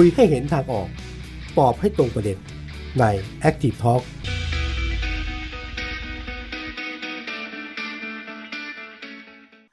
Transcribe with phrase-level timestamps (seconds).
[0.00, 0.88] คุยให้เห็นทางออก
[1.58, 2.38] ตอบให้ตรงประเด็น
[3.00, 3.04] ใน
[3.48, 4.02] Active Talk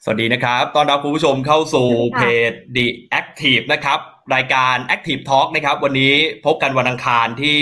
[0.03, 2.85] สวัสดีนะครับ ตอนรับคุณผู้ชมเข้าสู่เพจ The
[3.19, 3.99] Active นะครับ
[4.35, 6.13] รายการ Active Talk นะครับ วันนี้
[6.45, 7.57] พบกันวันอังคารที่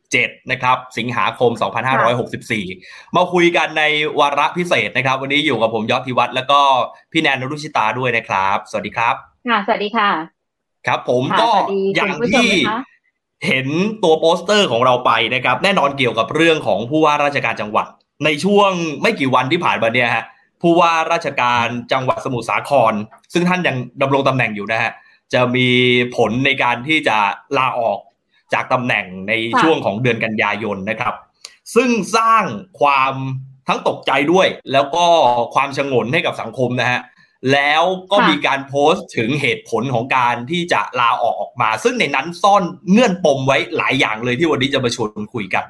[0.00, 1.50] 17 นะครับ สิงหาคม
[2.32, 3.82] 2564 มาคุยกันใน
[4.20, 6.60] วาระพิเศษนะครับ วันนี้อยู่กับผมยอดธิวัฒน์แล้วก็
[7.12, 9.14] พี่แนนนรุชิตาด้วยนะครับ สวัสดีครับ
[9.48, 10.37] ค่ะ สวัสดีค่ะ
[10.88, 11.48] ครับผมก็
[11.96, 12.48] อย่างที่
[13.46, 13.66] เห็น
[14.02, 17.86] ตัวโปสเตอร์ของเราไปนะครับ แน่นอนเกี่ยวกับเรื่องของผู้ว่าราชการจังหวัด
[18.24, 18.70] ในช่วง
[19.02, 20.24] ไม่กี่วันที่ผ่านมาเนี่ยฮะ
[20.62, 22.92] ผู้ว่าราชการจังหวัดสมุทรสาคร
[23.32, 24.92] ซึ่งท่านยังดำรงตำแหน่งอยู่นะฮะ
[25.32, 25.68] จะมี
[26.16, 27.16] ผลในการที่จะ
[27.58, 27.98] ลาออก
[28.54, 29.32] จากตำแหน่งใน
[29.62, 31.14] ช่วงของเดือนกันยายนนะครับ
[31.74, 32.44] ซึ่งสร้าง
[32.80, 33.14] ความ
[33.68, 35.04] ทั้งตกใจด้วย แล้วก็
[35.54, 37.00] ความชงนให้กับสังคมนะฮะ
[37.52, 45.64] แล้วก็มีการโพสต์ถึงเหตุผลของการที่จะลาออกออกมา ซึ่งในนั้นซ่อนเงื่อนปมไว้หลายอย่างเลยที่วันนี้จะมาชวนคุยกัน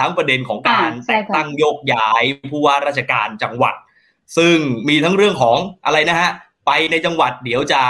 [0.00, 3.74] ทั้งประเด็นของการแต่งตั้งโยกย้ายผู้ว่าราชการจังหวัด
[4.36, 4.56] ซึ่ง
[4.88, 6.30] มีทั้งเรื่องของอะไรนะฮะ
[6.66, 7.82] ไปในจังหวัดเดี๋ยวจะ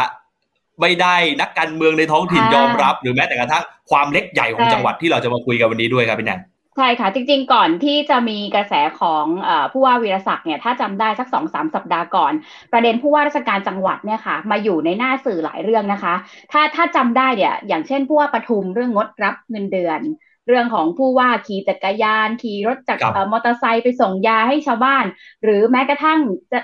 [0.80, 6.40] ไม่ได้นักการเมืองในท้องถิ่นยอมรับ หรือแม้แต่กระทั่งความเล็กใหญ่ของจังหวัดที่เราจะมาคุยกันวันนี้ด้วยครับพี่แนน
[6.76, 12.32] ใช่ค่ะ จริงๆก่อนที่จะมีกระแสของอผู้ว่าวีรศักดิ์เนี่ยถ้าจำได้สักสองสามสัปดาห์ก่อน
[12.72, 16.14] ประเด็นผู้ว่าราชการจังหวัดเนี่ยค่ะมาอยู่ในหน้าสื่อหลายเรื่องนะคะ
[16.52, 20.00] ถ้าถ้าจำได้เนี่ยอย่างเช่นผู้ว่าปทุมเรื่องงดรับเงินเดือน
[20.48, 25.04] เรื่องของผู้ว่าขี่จักรยาน ขี่รถจักรมอเตอร์ไซค์ไปส่งยาให้ชาวบ้าน
[25.44, 26.18] หรือแม้กระทั่ง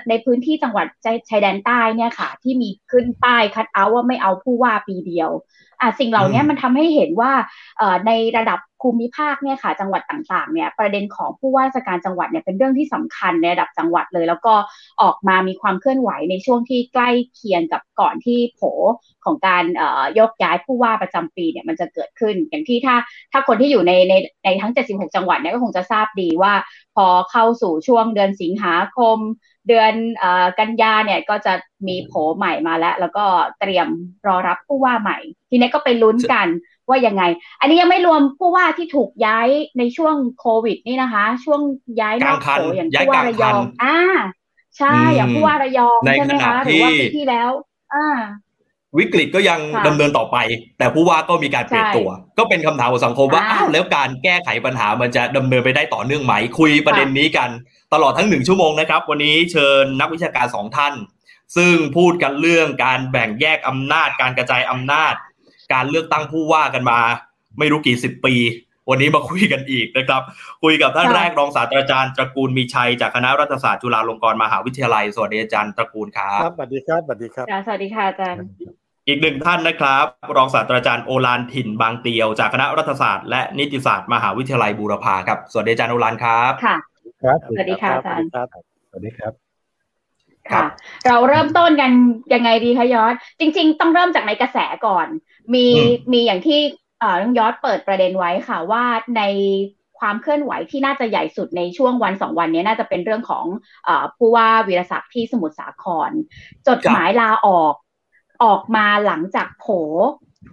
[0.09, 0.87] ในพื้นที่จังหวัด
[1.29, 5.60] ชายแดนใต้เนี่ยค่ะ ที่มีขึ้นป้ายคัดเอาว่าไม่เอาผู้ว่าปีเดียวอะ
[5.99, 7.31] สิ่งเหล่านี้มันทำให้เห็นว่า
[8.07, 14.53] ในระดับภูมิภาคเนี่ยค่ะจังหวัดต่างๆเนี่ยประเด็นของผู้ว่าราชการจังหวัดเนี่ยเป็นเรื่องที่สำคัญในระดับจังหวัดเลย แล้วก็
[15.01, 18.61] ออกมามีความเคลื่อนไหวในช่วงที่ใกล้เคียงกับก่อนที่โผ
[19.25, 19.63] ของการ
[20.19, 22.95] ยกย้ายผู้ว่าประจำปีเนี่ยมันจะเกิดขึ้น อย่างที่ถ้า
[23.31, 24.13] ถ้าคนที่อยู่ในใน
[24.45, 26.53] ในทั้ง 76 จังหวัดเนี่ยก็คงจะทราบดีว่า
[26.95, 29.17] พอเข้าสู่ช่วงเดือนสิงหาคม
[29.67, 30.25] เดือนอ
[30.59, 31.53] กันยาเนี่ยก็จะ
[31.87, 33.25] มีโผใหม่มาแล้ว แล้วก็
[33.59, 33.87] เตรียม
[34.27, 35.17] รอรับผู้ว่าใหม่
[35.49, 36.47] ทีนี้ก็ไปลุ้นกัน
[36.89, 37.23] ว่ายังไง
[37.59, 41.61] อันนี้ยังไม่รวมผู้ว่าที่ถูกย้ายในช่วงโควิดนี่นะคะ ช่วง
[42.01, 43.97] ย้ายนอกโผอย่างผู้ว่าระยองอ่า
[44.77, 47.49] ใช่อย่างผู้ว่าระยองใช่ไหมคะหรือว่าปีที่แล้ว
[47.93, 48.17] อ่า
[48.99, 50.37] วิกฤตก็ยังดำเนินต่อไป
[50.77, 57.49] แต่ผู้ว่าก็มีการเปลี่ยนตัว ก็เป็นคำถามของสังคมว่าอ้าวแล้วการแก้ไขปัญหามันจะดำเนินไปได้ต่อเนื่องไหม คุยประเด็นนี้กัน
[57.93, 60.93] ตลอดทั้งหนึ่งชั่วโมงนะครับ วันนี้เชิญนักวิชาการสองท่าน
[61.57, 65.13] ซึ่งพูดกันเรื่องการแบ่งแยกอำนาจ การกระจายอำนาจ
[65.73, 66.99] การเลือกตั้งผู้ว่ากันมา
[67.59, 68.35] ไม่รู้กี่สิบปี
[68.89, 70.21] วันนี้มาคุยกันอีกนะครับ
[70.63, 78.39] คุยกับท่านแรกรองศาสตราจารย์ตระกูลมีชัยจากคณะรัฐศาสตร์จุฬาลงกรณ์มหาวิทยาลัยสวัสดีอาจารย์ตระกูลครับครับสวัสดีครับสวัสดีครับสวัสดีค่ะอาจารย์
[79.07, 80.05] อีกหนึ่งท่านนะครับ
[80.37, 86.77] รองศาสตราจารย์โอลานถิ่นบางเตียว จากคณะรัฐศาสตร์และนิติศาสตร์มหาวิทยาลัยบูรพาครับ สวัสดีอาจารย์โอลานครับ ค่ะ
[87.21, 88.29] ครับ สวัสดีค่ะอาจารย์
[88.89, 89.33] สวัสดีครับ
[90.51, 90.63] ค่ะ
[91.07, 91.91] เราเริ่มต้นกัน
[92.33, 95.07] ยังไงดีคะยอด จริง ๆ ต้องเริ่มจากในกระแสก่อน
[95.53, 95.65] มี
[96.13, 96.59] มีอย่างที่
[96.99, 98.83] เอ่อยอดเปิดประเด็นไว้ค่ะว่า
[99.17, 99.23] ใน
[99.99, 103.45] ความเคลื่อนไหวที่น่าจะใหญ่สุดในช่วงวันสองวันนี้น่าจะเป็นเรื่องของ
[103.87, 106.11] อผู้ว่าวีรศักดิ์ที่สมุทรสาคร
[106.67, 107.73] จดหมายลาออก
[108.43, 109.65] ออกมาหลังจากโผ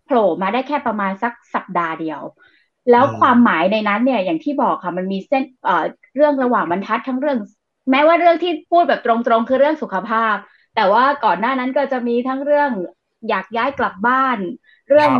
[0.04, 2.20] โผล่มาได้แค่ประมาณสักสัปดาห์เดียว
[2.90, 5.42] แล้วความหมายในนั้นเนี่ยอย่างที่บอกค่ะมันมีเส้น
[6.18, 7.38] เเรื่องระหว่างบรรทัดทั้งเรื่อง
[7.90, 10.34] แม้ว่าเรื่องที่พูดแบบตรงๆคือเรื่องสุขภาพ
[10.76, 12.70] แต่ว่าก่อนหน้านั้นก็จะมีทั้งเรื่อง
[13.28, 14.38] อยากย้ายกลับบ้าน
[14.88, 15.10] เรื่อง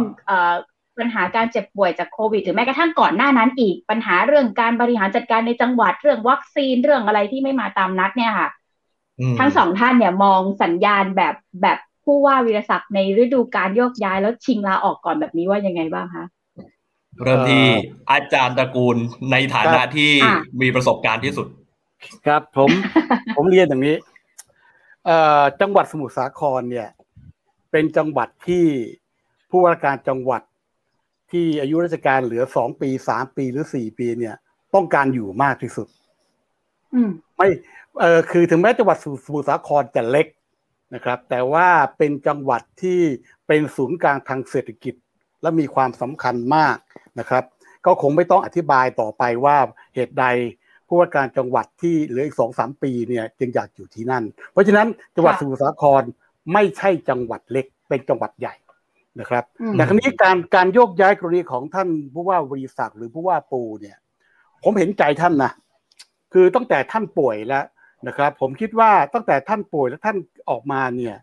[0.99, 8.49] ปัญหาการเจ็บป่วยจากโควิดหรือแม้กระทั่งก่อนหน้านั้นอีกปัญหาเรื่องการบริหารจัดการในจังหวัดเรื่องวัคซีนเรื่องอะไรที่ไม่มาตามนัดเนี่ยค่ะ
[9.39, 16.25] ทั้งสองท่านเนี่ยมองสัญญาณแบบแบบผู้ว่าวีรศักดิ์ในฤดูการโยกย้ายแล้วชิงลาออกก่อนแบบนี้ว่ายังไงบ้างคะ
[17.23, 17.65] เริ่มที่
[18.11, 18.97] อาจารย์ตระกูล
[19.33, 20.11] ในฐานะที่
[20.61, 21.47] มีประสบการณ์ที่สุด
[22.27, 22.71] ครับผม
[23.37, 23.97] ผมเรียนอย่างนี้
[25.07, 26.89] เอ่อจังหวัดสมุทรสาครเนี่ย
[27.71, 28.65] เป็นจังหวัดที่
[29.51, 30.43] ผู้ว่าการจังหวัด
[31.33, 34.35] ที่อายุราชการเหลือสองปีสามปีหรือสี่ปีเนี่ย
[34.75, 35.87] ต้องการอยู่มากที่สุด
[37.37, 37.49] ไม่
[38.01, 40.27] เออคือถึงแม้จังหวัดสมุทรสาครจะเล็ก
[40.95, 41.69] นะครับ แต่ว่า
[41.99, 43.01] เป็นจังหวัดที่
[43.47, 44.95] เป็นศูนย์กลางทางเศรษฐกิจ
[45.43, 46.77] และมีความสำคัญมาก
[47.19, 47.45] นะครับ
[47.87, 49.57] ก็คงไม่ต้องอธิบายต่อไปว่า
[49.95, 50.25] เหตุใด
[50.89, 56.03] ผู้ว่าการจังหวัดที่เหลืออีกสองสามปีเนี่ยจึงอยากอยู่ที่นั่น เพราะฉะนั้นจังหวัดสมุทรสาคร
[56.53, 58.55] ไม่ใช่จังหวัดเล็กเป็นจังหวัดใหญ่
[59.21, 63.97] นะครับแต่ครั้นี้การการโยกย้ายกรณีของท่านผู้ว่าวีศักดิ์หรือผู้ว่าปูเนี่ย
[64.65, 65.53] ผมเห็นใจท่านนะ
[66.33, 67.65] คือตั้งแต่ท่านป่วยแล้ว
[68.07, 70.17] นะครับ ผมคิดว่าตั้งแต่ท่านป่วยแล้วท่าน
[70.51, 71.17] ออกมาเนี่ย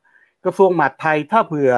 [0.45, 1.71] กระทรวงมหาดไทยถ้าเผื่อ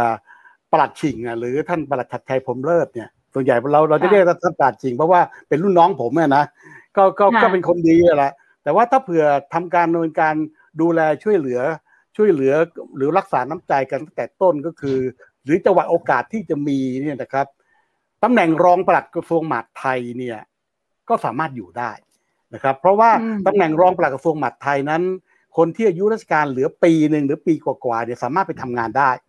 [0.73, 6.45] ปลัดชิงอะหรือท่านปลัดชัดชัยผมเลิศเนี่ยส่วนใหญ่เราเราจะเรียกท่านปลัดชิงเพราะว่าเป็นรุ่นน้องผมเนี่ยนะ
[6.97, 8.31] ก็ก็ก็เป็นคนดีแหละ
[8.63, 10.35] แต่ว่าถ้าเผื่อทำการดำเนินการ
[10.81, 11.61] ดูแลช่วยเหลือ
[12.15, 12.53] ช่วยเหลือ
[12.97, 14.97] หรือรักษาน้ำใจกันตั้งแต่ต้นก็คือ
[15.43, 17.47] หรือจังหวะโอกาสที่จะมีเนี่ยนะครับ
[18.23, 20.39] ตำแหน่งรองปลัดกระทรวงมหาดไทยเนี่ย
[21.09, 21.91] ก็สามารถอยู่ได้
[22.53, 23.11] นะครับ เพราะว่า
[23.47, 25.03] ตำแหน่งรองปลัดกระทรวงมหาดไทยนั้น
[25.57, 29.26] คนที่อายุราชการเหลือปีหนึ่งหรือปีกว่าๆเนี่ยสามารถไปทำงานได้เพ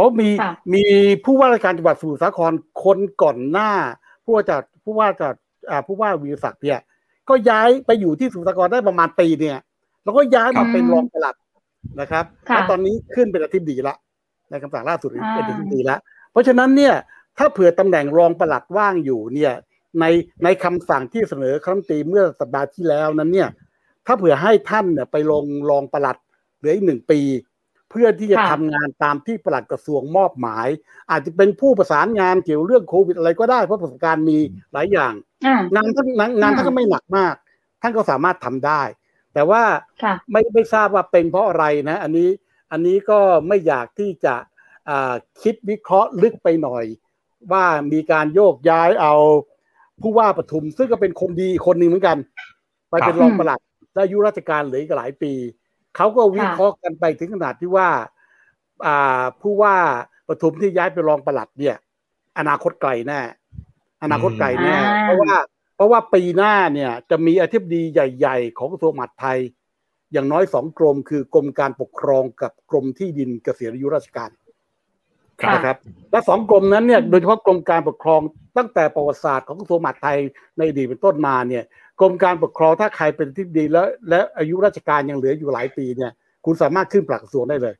[0.00, 0.28] ราะมี
[0.74, 0.84] มี
[1.24, 2.52] ผู้ว่าราชการจังหวัดสมุทรสาคร
[2.84, 3.70] คนก่อนหน้า
[4.24, 5.34] ผู้ว่าจัดผู้ว่าจัด
[5.86, 6.78] ผู้ว่าวีรศักดิ์เนี่ย
[7.28, 9.58] ก็ย้ายไปอยู่ที่สมุทรสาครได้ประมาณปีเนี่ย
[10.02, 11.36] แล้วก็ย้ายมาเป็นรองปลัด
[12.00, 13.96] นะครับแล้วตอนนี้ขึ้นเป็นอธิบดีละ
[14.50, 15.96] ในคำสั่งล่าสุดเป็นอธิบดีละ
[16.32, 16.94] เพราะฉะนั้นเนี่ย
[17.38, 19.52] ถ้าเผื่อตำแหน่งรองปลัดว่างอยู่เนี่ย
[20.00, 20.04] ใน
[20.44, 23.48] ในคำสั่งที่เสนอครั้งตีเมื่อสัปดาห์ที่แล้วนั้นเนี่ย
[24.06, 26.16] ถ้าเผื่อให้ท่านเนี่ยไปลงรองปลัด
[26.58, 27.20] เหลืออีกหนึ่งปี
[27.90, 30.68] เพื่อที่จะทำงานตามที่ปลัดกระทรวงมอบหมาย
[31.10, 34.38] อาจจะเป็นผู้ประสานงานเกี่ยวเรื่องโควิดอะไรก็ได้ เพราะประสบการณ์มี
[34.72, 35.12] หลายอย่าง
[35.74, 36.08] งานท่าน
[36.40, 37.34] งานท่านก็ไม่หนักมาก
[37.82, 38.82] ท่านก็สามารถทำได้
[39.34, 39.62] แต่ว่า
[40.30, 42.28] ไม่ไม่ทราบว่าเป็นเพราะอะไรนะ อันนี้
[42.72, 44.34] อันนี้ก็ไม่อยากที่จะ
[45.42, 46.84] คิดวิเคราะห์ลึกไปหน่อย
[47.52, 49.14] ว่ามีการโยกย้ายเอา
[50.02, 52.16] ผู้ว่าปทุมซึ่งก็เป็นคนดีคนหนึ่งเหมือนกัน
[52.90, 53.60] ไปเป็นรองปลัด
[53.94, 55.32] ได้อายุราชการเหลืออีกหลายปี
[55.96, 57.88] เขาก็วิเคราะห์กันไปถึงขนาดที่ว่า
[58.86, 59.76] อ่าผู้ว่า
[60.28, 61.76] ปทุมที่ย้ายไปรองปลัดเนี่ย
[62.38, 63.20] อนาคตไกลแน่
[64.02, 65.32] อนาคตไกลแน่เพราะว่า
[65.76, 69.38] เพราะว่าปีหน้าเนี่ย จะมีอธิบดีใหญ่ๆ ของกระทรวงมหาดไทย
[70.12, 74.30] อย่างน้อยสองกรมคือกรมการปกครองกับกรมที่ดินเกษียณอายุราชการ
[75.54, 75.76] นะครับ
[76.10, 78.20] และสองกรมนั้นเนี่ยโดยเฉพาะกรมการปกครอง
[78.56, 80.18] ตั้งแต่ประวัติศาสตร์ของกระทรวงมหาดไทย
[80.56, 81.64] ในอดีตเป็นต้นมาเนี่ย
[82.00, 86.12] กรมการปกครองถ้าใครเป็นที่ดีแล้ว และอายุราชการยังเหลืออยู่หลายปีเนี่ย
[86.44, 87.74] คุณสามารถขึ้นปลัดกระทรวงได้เลย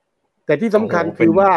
[0.47, 1.51] แต่ที่สำคัญคือว่า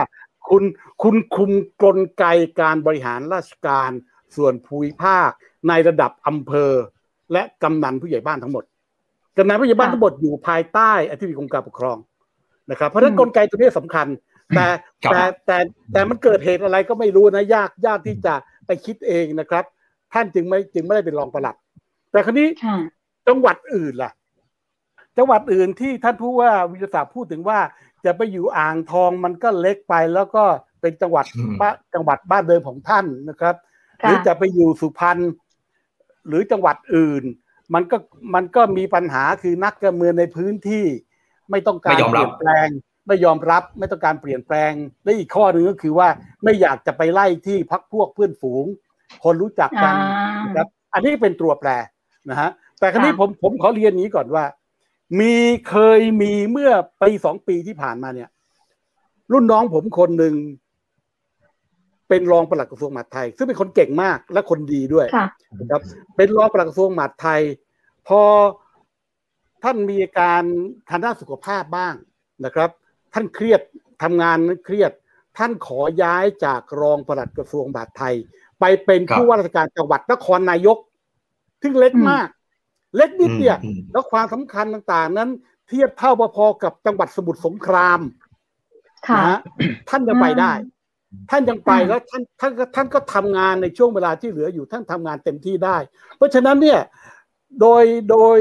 [0.50, 0.64] คุณ
[1.04, 1.52] คุณคุม
[1.84, 2.26] กลไก
[2.62, 3.92] การบริหารราชการ
[4.36, 5.30] ส่วนภูมิภาค
[5.70, 6.72] ในระดับอำเภอ
[7.34, 8.64] และกำนันผู้ใหญ่บ้านทั้งหมด
[9.38, 11.98] กำนันผู้ใหญ่บ้านทั้งหมดอยู่ภายใต้อธิบดีกรมการปกครอง
[12.72, 14.08] นะครับ เพราะฉะนั้นกลไกตัวนี้สำคัญ
[14.56, 14.66] แต่
[15.12, 15.58] แต่แต่
[15.94, 18.34] แต่มันเกิดเหตุอะไรก็ไม่รู้นะยากยากที่จะ
[18.66, 19.64] ไปคิดเองนะครับ
[20.14, 21.56] ท่านจึงไม่จึงไม่ได้เป็นรองปลัด
[22.14, 22.48] แต่ครนี้
[23.28, 24.12] จังหวัดอื่นล่ะ
[25.18, 27.60] จังหวัดอื่นที่ท่านผู้ว่าวิทยาศาสตร์พูดถึงว่า
[28.06, 30.44] จะไปอยู่อ่างทองมันก็เล็กไปแล้วก็
[30.82, 31.26] เป็นจังหวัด
[31.62, 33.56] บ้านจังหวัดบ้านเดิมของท่านนะครับ
[34.02, 35.20] หรือจะไปอยู่สุพรรณ
[36.28, 37.24] หรือจังหวัดอื่น
[37.74, 37.98] มันก็
[38.36, 40.86] มันก็มีปัญหาคือนักการเมืองในพื้นที่
[41.52, 42.68] ไม่ต้องการเปลี่ยนแปลง
[43.08, 44.72] ไม่ยอมรับไม่ต้องการเปลี่ยนแปลง
[45.04, 46.08] และอีกข้อหนึ่งก็คือว่า
[46.44, 48.66] ไม่อยากจะไปไล่ที่พักพวกเพื่อนฝูง
[49.24, 49.96] คนรู้จักกัน
[50.46, 51.70] นะครับ อันนี้เป็นตัวแปร
[52.30, 52.50] นะฮะ
[52.80, 54.46] แต่ครั้นี้ผมผมขอเรียนนี้ก่อนว่า
[55.20, 55.36] มี
[55.70, 56.72] เคยมีเมื่อ
[57.02, 58.30] ปีสองปีที่ผ่านมาเนี่ย
[59.32, 60.34] รุ่นน้องผมคนหนึ่ง
[62.10, 65.08] เป็นรองปลัดกระทรวงมหาดไทย ซึ่งเป็นคนเก่งมากและคนดีด้วย
[65.72, 65.82] ครับ
[66.18, 67.42] เป็นรองปลัดกระทรวงมหาดไทย
[68.08, 68.22] พอ
[69.64, 70.44] ท่านมีการ
[70.90, 71.94] ทางด้านสุขภาพบ้าง
[72.46, 72.70] นะครับ
[73.14, 73.62] ท่านเครียด
[74.04, 74.92] ทำงานเครียด
[75.38, 78.16] ท่านขอย้ายจากรองปลัดกระทรวงบาทไทย
[78.60, 80.78] ไปเป็นผู้ว่าราชการจังหวัดนครนายก
[81.64, 82.28] ซึ่งเล็กมาก
[82.96, 83.58] เล็กนิดเดียว
[83.92, 85.30] แล้วความสำคัญต่าง ๆ นั้น
[85.68, 88.00] เทียบเท่าพอๆกับจังหวัดสมุทรสงคราม
[89.20, 89.40] นะ
[89.90, 90.52] ท่านจะไปได้
[91.30, 95.78] ท่านยังไปแล้วท่านท่านท่านก็ทำงานในช่วงเวลาที่เหลืออยู่ท่านทำงานเต็มที่ได้
[96.18, 96.80] เพราะฉะนั้นเนี่ย
[97.62, 98.38] โดยโดย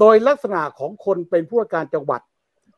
[0.00, 2.20] โดยลักษณะของคนเป็นผู้ว่าการจังหวัด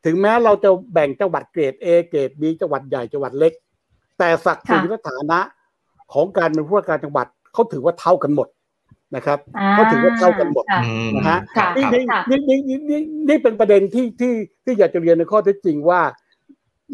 [0.05, 3.53] ถึงแม้เราจะแบ่งจังหวัดเกรด A เกรด B จังหวัดใหญ่จังหวัดเล็ก
[4.19, 5.39] แต่ศักดิ์ศรีและฐานะ
[6.13, 8.47] ของการเป็นผู้ว่าการจังหวัดเขาถือว่าเท่ากันหมด
[9.15, 9.39] นะครับ
[9.71, 10.65] เขาถือว่าเท่ากันหมด
[11.15, 11.39] นะฮะ
[11.75, 12.59] นี่นี่นี่
[12.89, 14.33] นี่นี่เป็นประเด็นที่ที่
[14.63, 16.01] ที่อยากจะเรียนในข้อเท็จจริงว่า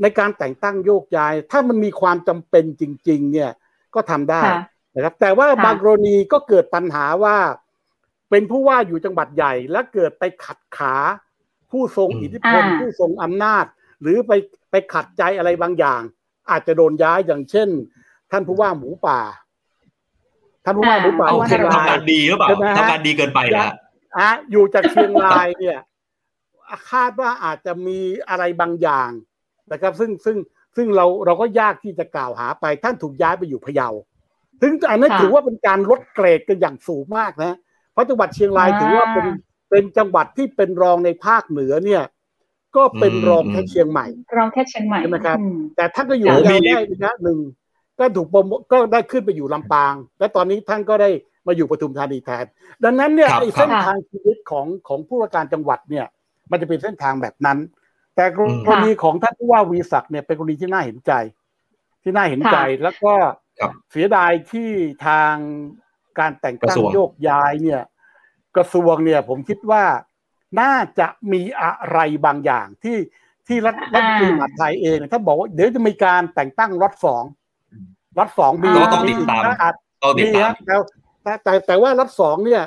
[0.02, 3.52] ในการแต่งตั้งโยกย้าย ถ้ามันมีความจำเป็นจริง ๆ เนี่ย
[3.96, 4.42] ก็ทำได้
[4.96, 7.38] นะครับ แต่ว่าบางกรณีก็เกิดปัญหาว่า
[8.30, 10.96] เป็นผู้ว่าอยู่จังหวัดใหญ่ และเกิดไปขัดขา
[11.72, 13.66] ผู้ทรงอิทธิพลผู้ทรงอำนาจ
[14.02, 14.32] หรือไป
[14.72, 16.02] ไปขัดใจอะไรบางอย่าง
[16.50, 17.70] อาจจะโดนย้ายอย่างเช่น
[18.32, 19.20] ท่านผู้ว่าหมูป่า
[20.66, 23.72] ท่านผู้ว่าหมูป่าเชียงรายทำการดีหรือเปล่าทำการดีเกินไปนะ
[24.18, 25.80] อะอยู่จากเชียงรายเนี่ย
[26.92, 28.00] คาดว่าอาจจะมี
[28.30, 29.10] อะไรบางอย่าง
[29.72, 30.38] นะครับ ซึ่งซึ่ง
[30.76, 33.90] ซึ่งเราเราก็ยากที่จะกล่าวหาไปท่านถูกย้ายไปอยู่พะเยา
[34.62, 37.56] ถึงอันนั้นถือว่าเป็นการลดเกรดกันอย่างสูงมากนะ
[37.94, 39.26] เพราะจังหวัดเชียงรายถือว่าเป็น
[39.70, 42.04] เป็นจังหวัดที่เป็นรองในภาคเหนือเนี่ย
[42.76, 45.38] ก็เป็นรองแค่เชียงใหม่ รองแค่เชียงใหม่ใช่ไหมครับ
[45.76, 47.40] แต่ท่านก็อยู่ยาวได้นะหนึ่ง
[48.00, 51.10] ก็ถูกโปรโมก็ได้ขึ้นไปอยู่ลำปาง และตอนนี้ท่านก็ได้
[51.48, 52.46] มาอยู่ปทุมธานีแทน
[52.84, 56.06] ดังนั้นเนี่ยเส้นทางชีวิตของของผู้ว่าการจังหวัดเนี่ย
[56.52, 57.58] มันจะเป็นเส้นทางแบบนั้น
[58.16, 58.26] แต่
[58.68, 61.12] กรณีของท่านผู้ว่าวีศักดิ์เนี่ยเป็นกรณีที่น่าเห็นใจ
[62.04, 63.14] ที่น่าเห็นใจแล้วก็
[63.92, 64.70] เสียดายที่
[65.08, 65.36] ทาง
[66.20, 67.82] การแต่งตั้งโยกย้ายเนี่ย
[68.56, 69.84] กระทรวงเนี่ยผมคิดว่า
[70.62, 72.98] น่าจะมีอะไรบางอย่างที่
[73.48, 77.24] ที่รัฐรัฐมหาไทยเองถ้าบอกว่าเดี๋ยวจะมีการแต่งตั้งรัฐสอง
[78.20, 80.24] รัฐสองมีต้องติดตามมี
[80.70, 80.84] ครับ
[81.24, 82.64] แต่แต่แต่ว่ารัฐสองเนี่ย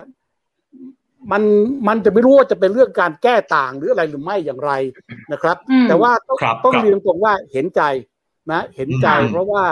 [1.33, 1.43] มัน
[1.89, 4.73] มันจะไม่รู้ว่าจะเป็นเรื่องการแก้ต่างหรืออะไรหรือไม่อย่างไร
[5.33, 5.57] นะครับ
[5.89, 7.83] แต่ว่าต้องต้องเรียนตรงว่าเห็นใจ
[8.53, 9.65] นะ เห็นใจ เพราะว่า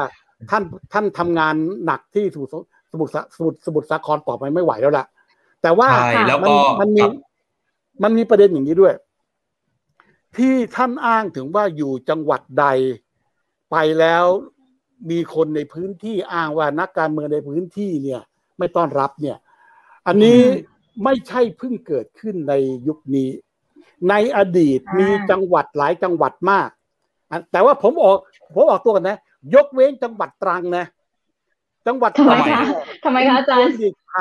[0.50, 0.62] ท่าน
[0.92, 2.52] ท่านทำงานหนักที่สมุทร
[2.92, 5.06] สมุทรสมุทรสมุทรสาครต่อไปไม่ไหวแล้วล่ะ
[5.62, 5.88] แต่ว่า
[6.42, 6.50] มัน
[6.80, 7.02] มันมี
[8.02, 8.94] มันมีประเด็นอย่างนี้ด้วย
[10.36, 12.66] ที่ท่านอ้างถึงว่าอยู่จังหวัดใด
[13.70, 14.24] ไปแล้ว
[15.10, 18.22] มีคนในพื้นที่อ้างว่านักการเมืองในพื้นที่เนี่ย
[18.58, 19.36] ไม่ต้อนรับเนี่ย
[20.06, 20.40] อันนี้
[21.04, 22.54] ไม่ใช่เพิ่งเกิดขึ้นใน
[22.88, 23.28] ยุคนี้
[24.10, 26.68] ในอดีตมีจังหวัดหลายจังหวัดมาก
[27.52, 28.16] แต่ว่าผมออก
[28.54, 29.18] ผมออกตัวกันนะ
[29.54, 30.84] ยกเว้นจังหวัดตรังนะ
[31.86, 32.38] จังหวัดตรัง
[33.04, 33.62] ทำไมคะอาจารย์
[34.08, 34.14] ไท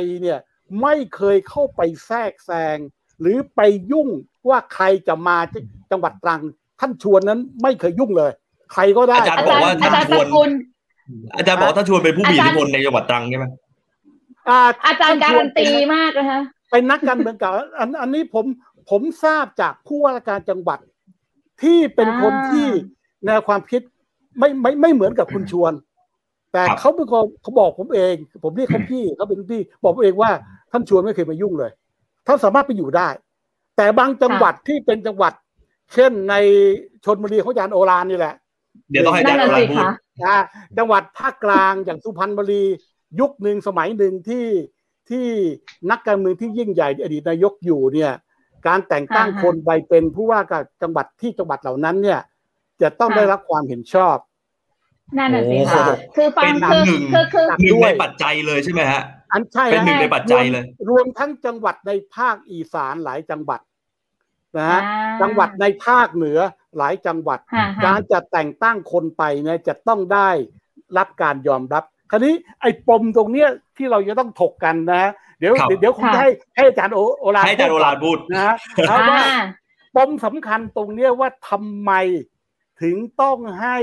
[0.00, 0.38] ยเนี่ย
[0.82, 2.78] ไม่เคยเข้าไปแทรกแซง
[3.20, 3.60] หรือไป
[3.92, 4.08] ยุ่ง
[4.48, 5.36] ว่าใครจะมา
[5.90, 6.40] จังหวัดตรัง
[6.80, 8.32] ท่านชวนนั้นไม่เคยยุ่งเลย
[8.72, 10.50] ใครก็ได้อาจารย์บอกว่าท่านชวน
[11.36, 13.46] อาจารย์บอกท่านชวนเป็นผู้มีอิทธิพลในจังหวัดตรังใช่ไหม
[14.86, 18.44] อาจารย์การันตีมากนะคะเป็นนักการเมืองเก่าอันอันนี้ผม
[18.90, 20.78] ผมทราบจากผู้ว่าราชการจังหวัด
[21.62, 22.66] ที่เป็นคนที่
[23.26, 23.82] แนวความคิด
[24.38, 25.72] ไม่ไม่ไม่เหมือนกับคุณชวน
[26.52, 30.30] แต่เขาเป็นคนเขาบอกผมเอง ผมเรียกเขาพี่เขาเป็นพี่บอกเองว่า
[30.72, 31.70] ท่านชวนไม่เคยมายุ่งเลย
[32.26, 33.08] ท่านสามารถไปอยู่ได้
[33.76, 35.32] แต่บางจังหวัดที่เป็นจังหวัด
[35.94, 36.34] เช่นใน
[37.04, 38.34] ชนบุรีเขาจารโอรานนี่แหละ
[38.90, 39.84] เดี๋ยวต้องให้อาจารย์โอรานพูด
[40.78, 42.64] จังหวัดภาคกลางอย่างสุพรรณบุรี
[43.20, 44.46] ยุคหนึ่งสมัยหนึ่งที่
[45.10, 45.26] ที่
[45.90, 48.12] นักการเมืองที่ยิ่งใหญ่อดีตนายกอยู่เนี่ย
[48.66, 52.20] การแต่งตั้งคนไปเป็นผู้ว่ากับจังหวัดที่จังหวัดเหล่านั้นเนี่ย
[52.82, 54.16] จะต้องได้รับความเห็นชอบ
[55.18, 56.82] นั่นแหะสิค่ะคือฟังคือ
[57.14, 63.60] คือคือหนึ่งในปัจจัยเลยใช่ไหมฮะอันใช่เป็นหนึ่งในปัจจัยเลย รวมทั้งจังหวัดในภาคอีสานหลายจังหวัด
[64.56, 64.80] นะฮะ
[65.20, 66.38] จังหวัดในภาคเหนือ
[66.76, 67.38] หลายจังหวัด
[67.84, 70.30] การจะแต่งตั้งคนไปเนี่ยจะต้องได้
[70.98, 75.04] รับการยอมรับ คราวนี้ไอ้ปมตรงเนี้ยที่เราจะต้องถกกันนะ
[75.38, 78.54] เดี๋ยวเดี๋ยวคุณให้ให้อาจารย์โอลาให้อาจารย์โอลาพูดนะ
[79.10, 79.22] ว่า
[79.96, 81.92] ปมสำคัญตรงเนี้ยว่าทำไม
[82.82, 83.78] ถึงต้องให้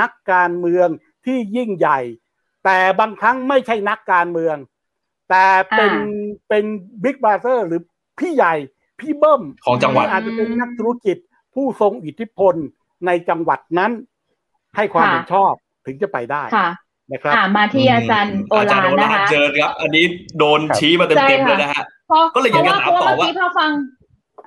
[0.00, 0.88] นักการเมือง
[1.24, 2.00] ที่ยิ่งใหญ่
[2.64, 4.56] แต่บางครั้งไม่ใช่นักการเมือง
[5.30, 5.92] แต่เป็น
[6.48, 6.64] เป็น
[7.02, 7.80] บิ๊กบาเซอร์หรือ
[8.18, 8.54] พี่ใหญ่
[9.02, 11.16] พี่เบิ้มของจังหวัดอาจจะเป็นนักธุรกิจ
[11.54, 12.54] ผู้ทรงอิทธิพล
[13.06, 13.92] ในจังหวัดนั้น
[14.76, 15.52] ให้ความเห็นชอบ
[15.86, 16.42] ถึงจะไปได้
[17.12, 20.04] นะครับมาที่อาจารย์โอลานนะคะเจอครับ อันนี้
[20.38, 21.84] โดนชี้มาเต็มๆเลยนะฮะ
[22.34, 23.70] ก็เลยอยากจะถามต่อว่าพอฟัง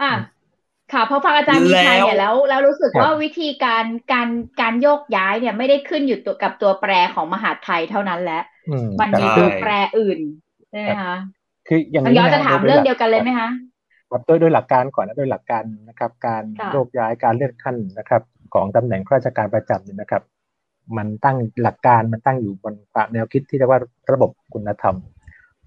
[0.02, 0.12] อ่า
[0.94, 4.28] ค่ะพอฟังอาจารย์มีชัยเนี่ยแล้ว แล้วรู้สึกว่าวิธีการการ
[4.62, 8.42] การโยกย้ายเนี่ยไม่ได้ขึ้นอยู่ตัวกับตัวแปรของมหาไทยเท่านั้นแหละ
[9.00, 10.20] มันมีตัวแปรอื่น
[10.76, 11.16] ช่ไหมคะ
[11.68, 13.50] คืออย่างนี้จะถามเรื่องเดียวกันเลยไหมคะ
[14.16, 18.22] ครับโดยโดยหลักการก่อนนะโดยหลักการนะครับ การโยกย้ายการเลื่อนขั้นนะครับ
[18.54, 20.24] ของตำแหน่งข้าราชการประจำเนี่ยนะครับ
[20.98, 22.74] มันตั้งหลักการมันตั้งอยู่บน
[23.14, 23.82] แนวคิดที่เรียกว่า
[24.12, 24.96] ระบบคุณธรรม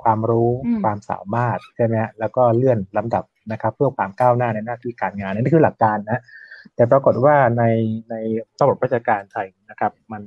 [0.03, 0.51] ความรู้
[0.83, 6.21] ความสามารถใช่ไหมแล้วก็เลื่อนลำดับนะครับ เพื่อความก้าวหน้าในหน้าที่การงานนี่คือหลักการนะ
[6.75, 7.65] แต่ปรากฏว่าใน
[8.11, 8.15] ใน
[8.61, 10.23] ระบบราชการไทยนะครับ มัน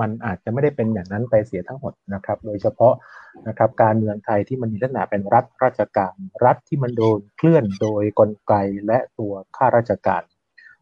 [0.00, 2.94] มันอาจจะไม่ได้เป็นอย่างนั้นไปเสียทั้งหมดนะครับ โดยเฉพาะ
[3.48, 8.54] นะครับการเมืองไทยที่มันมีลักษณะเป็นรัฐราชการ รัฐที่มันโดนเคลื่อนโดยกลไก
[8.86, 10.22] และตัวข้าราชการ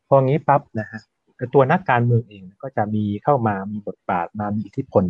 [0.09, 1.01] พองี้ปั๊บนะฮะ
[1.55, 5.05] ตัวนักการเมืองเองก็จะมีเข้ามามีบทบาทมามีอิทธิพล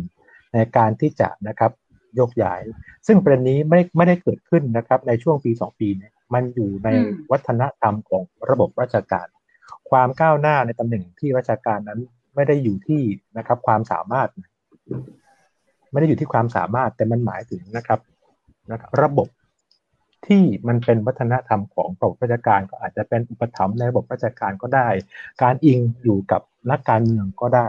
[0.53, 1.71] ในการที่จะนะครับ
[2.19, 2.61] ยกย้าย
[3.07, 6.89] ซึ่งประเด็นนี้ไม่ไม่ได้เกิดขึ้นนะครับในช่วงปีสองปีเนี่ยมันอยู่ใน
[7.31, 9.27] วัฒนธรรมของระบบราชการ
[9.89, 12.01] ความก้าวหน้าในตำแหน่งที่ราชการนั้น
[12.35, 13.03] ไม่ได้อยู่ที่
[13.37, 14.29] นะครับ ความสามารถ
[15.91, 17.99] ไม่ได้อยู่ที่ความสามารถแต่มันหมายถึงนะครับ
[18.71, 19.27] นะครับ ระบบ
[20.27, 24.87] ที่มันเป็นวัฒนธรรมของระบบราชการก็อาจจะเป็นอุปถัมภ์ในระบบราชการก็ได้
[25.43, 27.67] การอิงอยู่กับนักการเมืองก็ได้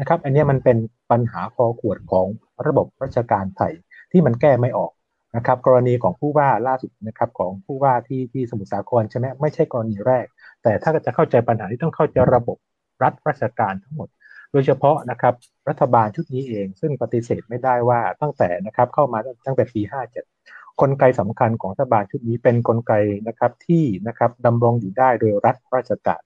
[0.00, 0.76] นะครับ อันนี้มันเป็น
[1.10, 2.26] ปัญหาคอขวดของ
[2.66, 3.72] ระบบราชการไทย
[4.12, 4.92] ที่มันแก้ไม่ออก
[5.36, 10.26] นะครับ กรณีของผู้ว่าล่าสุดนะครับของผู้ว่าที่ที่สมุทรสาครใช่ไหมไม่ใช่กรณีแรก
[10.62, 12.58] แต่ถ้าจะเข้าใจปัญหาที่ต้องเข้าใจระบบ
[13.02, 14.08] รัฐราชการทั้งหมด
[14.52, 15.34] โดยเฉพาะนะครับ
[15.68, 19.82] รัฐบาลชุดนี้เอง ซึ่งปฏิเสธไม่ได้ว่าตั้งแต่นะครับเข้ามาตั้งแต่ปี
[20.30, 22.92] 57 กลไกสำคัญของรัฐบาลชุดนี้เป็นนกลไก
[23.28, 26.22] นะครับที่นะครับดำรงอยู่ได้โดยรัฐราชการ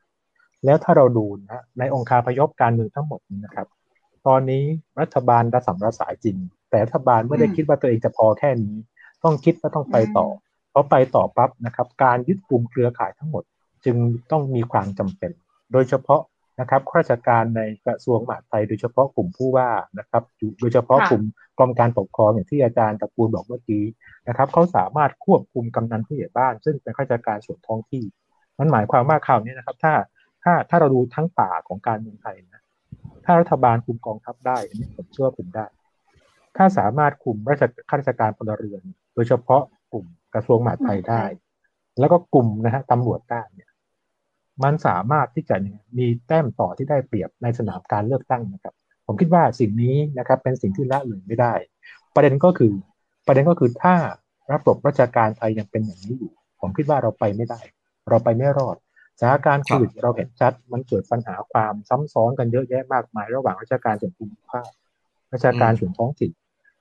[0.65, 3.67] แล้วถ้าเราดูนะในองค์คาพยพการเมืองทั้งหมดนี้นะครับ
[4.27, 4.65] ตอนนี้
[5.01, 6.37] รัฐบาลระสำระสายจริง
[6.71, 8.77] แต่รัฐบาลไม่ได้คิดว่าตัวเองจะพอแค่นี้
[9.23, 10.27] ต้องคิดว่าต้องไปต่อ
[10.71, 13.45] เพราะไปต่อปั๊บนะครับ การยึดกลุ่มเครือข่ายทั้งหมด
[13.85, 13.97] จึง
[14.31, 15.31] ต้องมีความจำเป็น
[15.73, 16.21] โดยเฉพาะ
[16.61, 20.23] นะครับข้าราชการในกระทรวงมหาดไทยโดยเฉพาะกลุ่มผู้ว่านะครับ
[20.61, 21.23] โดยเฉพาะกลุ่ม
[21.59, 23.85] กรมการปกครองอย่างที่อาจารย์ตะปูลบอกเมื่อกี้
[24.29, 28.05] นะครับเขาสามารถควบคุมกำนันผู้ใหญ่บ้าน ซึ่งเป็นข้าราชการส่วนท้องที่
[28.59, 29.95] มันหมายความว่าข่าวนี้นะครับ ถ้า
[30.45, 32.63] ถ้าถ้าเราดูทั้งป่าของการเมืองไทยนะ
[33.25, 35.67] ถ้ารัฐบาลคุมกองทัพได้อันนี้ผมเชื่อว่าคุมได้
[36.57, 38.83] ถ้าสามารถคุมราชข้าราชการพลเรือน
[39.15, 41.23] โดยเฉพาะกลุ่มกระทรวงมหาดไทยได้
[41.99, 43.71] แล้วก็กลุ่มนะฮะตำรวจได้เนี่ย
[44.65, 45.57] มันสามารถที่จะ
[45.99, 48.75] มีแต้มต่อที่ได้เปรียบในสนามการเลือกตั้งนะครับ
[49.07, 51.55] ผมคิดว่าสิ่งนี้นะครับเป็นสิ่งที่ละเลยไม่ได้
[52.15, 52.73] ประเด็นก็คือ
[53.27, 53.95] ประเด็นก็คือถ้า
[54.53, 57.61] ระบบราชการไทยยังเป็นอย่างนี้อยู่ ผมคิดว่าเราไปไม่ได้
[58.09, 58.77] เราไปไม่รอด
[59.21, 64.69] สถานการณ์โควิดเราเห็นชัด มันเกิดปัญหาความซ้ำซ้อนกันเยอะแยะมากมาย ระหว่างราชการส่วนภูมิภาค
[65.33, 66.33] ราชการส่วนท้องถิ่น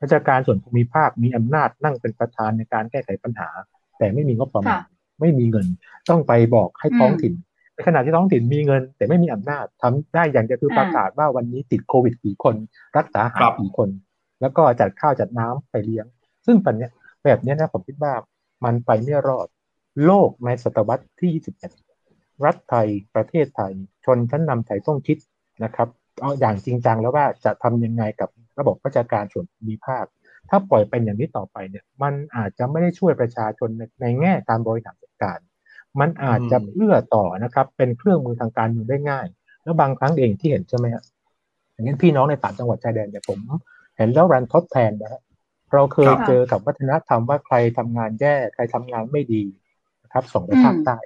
[0.02, 3.50] ราชการส่วนภูมิภาคมีอำนาจนั่งเป็นประธานในการแก้ไขปัญหา
[3.98, 4.82] แต่ไม่มีงบประมาณ
[5.22, 5.68] ไม่มีเงิน
[6.10, 7.34] ต้องไปบอกให้ท้องถิ่น
[7.76, 12.56] ในขณะที่ท้องถิ่นมีเงิน แต่ไม่มีอำนาจทำได้อย่างเดียวคือประกาศว่าวันนี้ติดโควิดกี่คน
[12.98, 13.90] รักษาหายกี่คน
[14.42, 16.06] แล้วก็จัดข้าวจัดน้ำไปเลี้ยง
[16.46, 16.90] ซึ่งปัญญา
[17.26, 18.14] แบบนี้นะผมคิดว่า
[18.66, 19.48] มันไปไม่รอด
[20.06, 21.42] โลกในศตวรรษที่
[21.86, 23.74] 21 รัฐไทยประเทศไทย
[24.06, 25.18] ชนชั้นนำไทยต้องคิด
[25.64, 25.88] นะครับ
[26.22, 28.30] เอาอย่างจริงจังแล้วว่าจะทำยังไงกับ
[28.60, 30.06] ระบบราชการส่วนภูมิภาค
[30.50, 35.40] ถ้าปล่อยเป็นอย่างนี้ต่อไปเนี่ย มันอาจจะไม่ได้ช่วยประชาชนในในแง่การบริหารจัดการ
[36.00, 39.26] มันอาจจะเอื้อต่อนะครับ เป็นเครื่องมือทางการเมืองได้ง่าย
[39.64, 41.04] แล้วบางครั้งเองที่เห็นใช่ไหมฮะ
[41.72, 43.40] อย่างนี้พี่น้องในต่างจังหวัดชายแดนเนี่ยผม
[43.98, 45.22] เห็นแล้วรันทดแทนนะฮะ
[45.74, 49.44] เราเคยเจอกับวัฒนธรรมว่าใครทำงานแย่ใครทำงานไม่ดี
[50.04, 50.98] นะครับ ส่งไปภาคใต้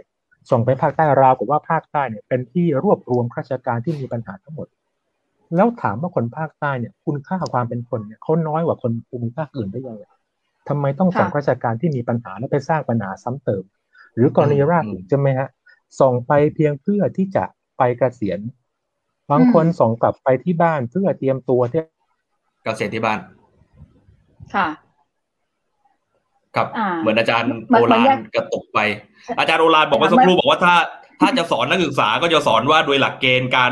[0.52, 4.68] ส่งไปภาคใต้ราวกับว่าภาคใต้เนี่ย เป็นที่รวบรวมราชการที่มีปัญหาทั้งหมด
[5.56, 10.04] แล้วถามว่าคนภาคใต้เนี่ย คุณค่าความเป็นคนเนี่ยเขาน้อยกว่าคนภูมิภาคอื่นได้ยังไง
[10.70, 13.79] ทำไมต้องส่งราชการที่มีปัญหาแล้วไปสร้างปัญหาซ้ำเติมห
[14.20, 15.50] รือกรณีราชใช่ไหมฮะ
[16.02, 17.44] ส่งไปเพียงเพื่อที่จะ
[17.78, 18.40] ไปเกษียณ
[19.32, 21.82] บางคนส่งกลับไปที่บ้านเพื่อเตรียมตัวที่
[22.64, 23.20] เกษียณที่บ้าน
[24.56, 24.68] ค่ะ
[26.56, 26.68] ครับ
[27.02, 28.80] เหมือนอาจารย์โอรานกระตกไป
[29.40, 30.76] อาจารย์โอรานบอกว่าสักครู่บอกว่าถ้า
[31.22, 33.72] ถ้าจะสอนนักศึกษาก็จะสอนว่าโดยหลักเกณฑ์การ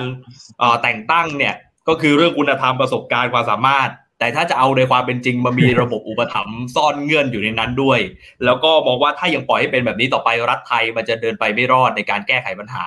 [0.84, 1.56] แต่งตั้งเนี่ย
[1.88, 8.00] ก็คือเรื่องคุณธรรมประสบการณ์ความสามารถ แต่ถ้าจะเอาในความเป็นจริงมามีระบบอุปถัมภ์ซ่อนเงื่อนอยู่ในนั้นด้วย
[8.46, 12.86] แล้วก็มองว่าถ้ายังปล่อยให้เป็นแบบนี้ต่อไปรัฐไทยมันจะเดินไปไม่รอดในการแก้ไขปัญหา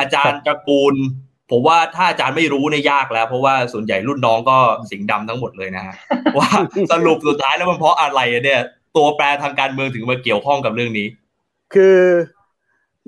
[0.00, 0.94] อาจารย์ตระกูล
[1.50, 4.56] ผมว่าถ้าอาจารย์ไม่รู้เนี่ยยากแล้ว เพราะว่าส่วนใหญ่รุ่นน้องก็
[4.90, 5.94] สิงดำทั้งหมดเลยนะฮะ
[6.38, 6.48] ว่า
[6.92, 8.60] สรุปสุดท้ายแล้วมันเพราะอะไรเนี่ย
[8.96, 11.06] ตัวแปรทางการเมืองถึงมาเกี่ยวข้องกับเรื่องนี้
[11.74, 12.00] คือ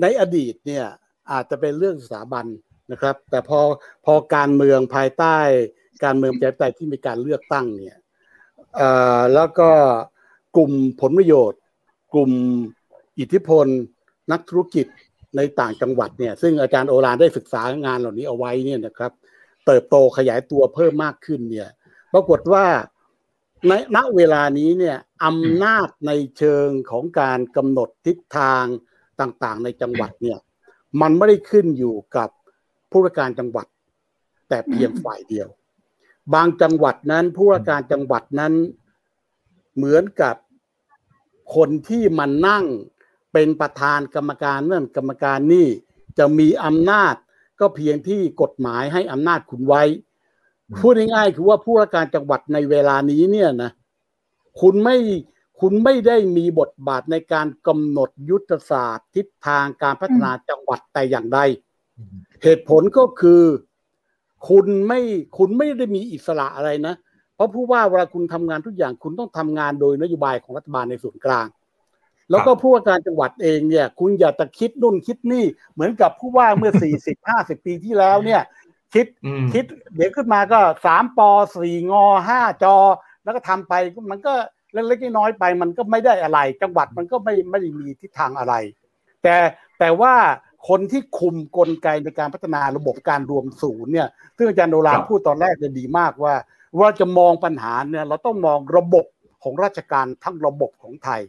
[0.01, 0.87] ในอดีตเนี่ย
[1.33, 2.47] อาจจะเป็นเรื่องสถาบัน
[2.93, 3.61] นะครับ แต่พอ
[4.05, 5.37] พอการเมืองภายใต้
[6.05, 7.99] การเมืองประชาธิปไตยที่มีการเลือกตั้งเนี่ย
[9.35, 9.71] แล้วก็
[10.57, 11.61] กลุ่มผลประโยชน์
[12.15, 12.31] กลุ่ม
[13.19, 13.67] อิทธิพล
[14.33, 14.87] นักธุรกิจ
[15.37, 19.13] ในต่างจังหวัดเนี่ย ซึ่งอาจารย์โอรานได้ศึกษางานเหล่านี้เอาไว้เนี่ยนะครับ
[19.67, 21.69] เติบโตขยายตัวเพิ่มมากขึ้นเนี่ย
[22.13, 22.65] ปรากฏว่า
[23.69, 28.65] ในณเวลานี้เนี่ยอำนาจในเชิงของการกำหนดทิศทาง
[29.21, 30.39] ต่างๆ ในจังหวัดเนี่ย
[31.01, 32.29] มันไม่ได้ขึ้นอยู่กับ
[32.91, 33.67] ผู้ราชการจังหวัด
[34.49, 35.49] แต่เพียงฝ่ายเดียว
[36.35, 38.53] บางจังหวัดนั้นผู้ว่าการจังหวัดนั้น
[39.77, 40.37] เหมือนกับ
[41.55, 42.65] คนที่มันนั่ง
[43.33, 45.69] เป็นประธานกรรมการนั่นกรรมการนี่
[46.19, 47.15] จะมีอำนาจ
[47.61, 49.83] ก็เพียงที่กฎหมายให้อำนาจคุณไว้
[50.81, 53.71] พูดง่ายๆคือว่าผู้ว่าการจังหวัดในเวลานี้เนี่ยนะ
[54.61, 54.97] คุณไม่
[55.61, 61.39] คุณไม่ได้มีบทบาทในการกำหนดยุทธศาสตร์ ทิศทางการพัฒนาจังหวัดแต่อย่างใด
[62.43, 63.43] เหตุผลก็คือ
[64.49, 65.01] คุณไม่
[65.39, 66.95] คุณไม่ได้มีอิสระอะไรนะ
[67.35, 71.47] เพราะผู้ว่าเวลาคุณทำงานทุกอย่างคุณต้องทำงานโดยนโยบายของรัฐบาลในส่วนกลาง
[72.31, 78.43] แล้วก็ผู้ว่าการจังหวัดเองเนี่ย คุณอย่าตะคิดนู่นคิดนี่ เหมือนกับผู้ว่าเมื่อสี่สิบห้าสิบปีที่แล้วเนี่ย
[78.95, 79.07] คิด
[79.53, 82.77] คิดเดี๋ยวขึ้นมาก็สามปอสี่งอห้าจอ
[83.25, 83.73] แล้วก็ทำไป
[84.11, 84.33] มันก็
[84.73, 88.55] เล็กๆน้อยๆไป มันก็ไม่ได้อะไร จังหวัดมันก็ไม่ไม่ได้มีทิศทางอะไร
[89.23, 89.37] แต่
[89.79, 90.15] แต่ว่า
[90.69, 96.35] คนที่คุมกลไกในการพัฒนาระบบการรวมศูนย์เนี่ยซึ่งอาจารย์โดรานพูดตอนแรกจะดีมากว่า
[96.79, 99.07] ว่าจะมองปัญหาเนี่ยเราต้องมองระบบ
[99.43, 101.21] ของราชการทั้งระบบของไทย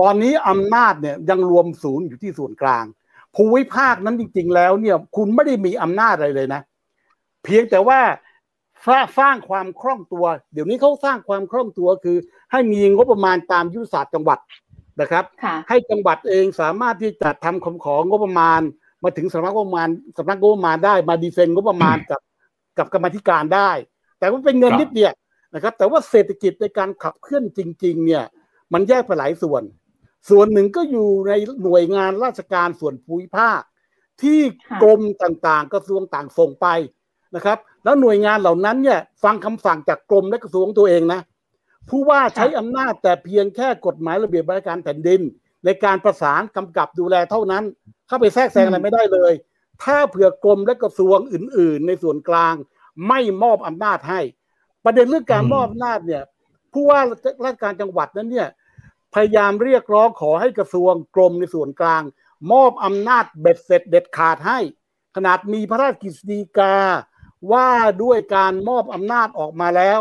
[0.00, 2.84] ตอนนี้อำนาจเนี่ยยังรวมศูนย์อยู่ที่ส่วนกลาง
[3.36, 6.60] ภูมิภาคนั้นจริง ๆ แล้วเนี่ยคุณไม่ได้มีอำนาจอะไรเลยนะ
[7.44, 8.00] เพียงแต่ว่า
[9.18, 12.16] สร้างความคล่องตัว เดี๋ยวนี้เขาสร้างความคล่องตัวคือ
[12.52, 14.38] ให้มีงบประมาณตามยุทธศาสตร์จังหวัด
[15.00, 15.24] นะครับ
[15.68, 18.60] ให้จังหวัดเองสามารถที่จะทำคำของงบประมาณ
[19.02, 22.20] มาถึงสำนักงบประมาณสำนักงบประมาณได้มาดีเซนงบประมาณกับ
[22.78, 23.70] กับกรรมธิการได้
[24.18, 25.12] แต่ว่าเป็นเงินนิดเดียว
[25.54, 28.24] นะครับ แต่ว่าเศรษฐกิจในการขับเคลื่อนจริง ๆ เนี่ย
[28.72, 29.62] มันแยกไปหลายส่วน
[30.30, 31.32] ส่วนหนึ่งก็อยู่ใน
[31.62, 33.60] หน่วยงานราชการส่วนภูมิภาค
[34.22, 34.38] ที่
[34.82, 36.66] กรมต่างๆ กระทรวงต่างส่งไป
[37.36, 41.20] นะครับ แล้วหน่วยงานเหล่านั้นเนี่ยฟังคำสั่งจากกรมและกระทรวงตัวเองนะ
[41.88, 45.20] ผู้ว่าใช้อำนาจแต่เพียงแค่กฎหมายระเบียบราชการแผ่นดิน
[45.64, 47.64] ในการประสานกำกับดูแลเท่านั้น
[48.06, 49.32] เข้าไปแทรกแซงอะไรไม่ได้เลย
[49.84, 52.54] ถ้าเผื่อกรมและกระทรวงอื่น ๆ ในส่วนกลาง
[53.08, 54.20] ไม่มอบอำนาจให้
[54.84, 56.22] ประเด็นเรื่องการมอบอำนาจเนี่ย
[56.72, 57.00] ผู้ว่า
[57.44, 58.48] ราชการจังหวัดนั้นเนี่ย
[59.14, 62.02] พยายามเรียกร้องขอให้กระทรวงกรมในส่วนกลาง
[62.52, 64.58] มอบอำนาจเบ็ดเสร็จเด็ดขาดให้
[65.16, 66.76] ขนาดมีพระราชกฤษฎีกา
[67.52, 67.70] ว่า
[68.02, 69.98] ด้วยการมอบอำนาจออกมาแล้ว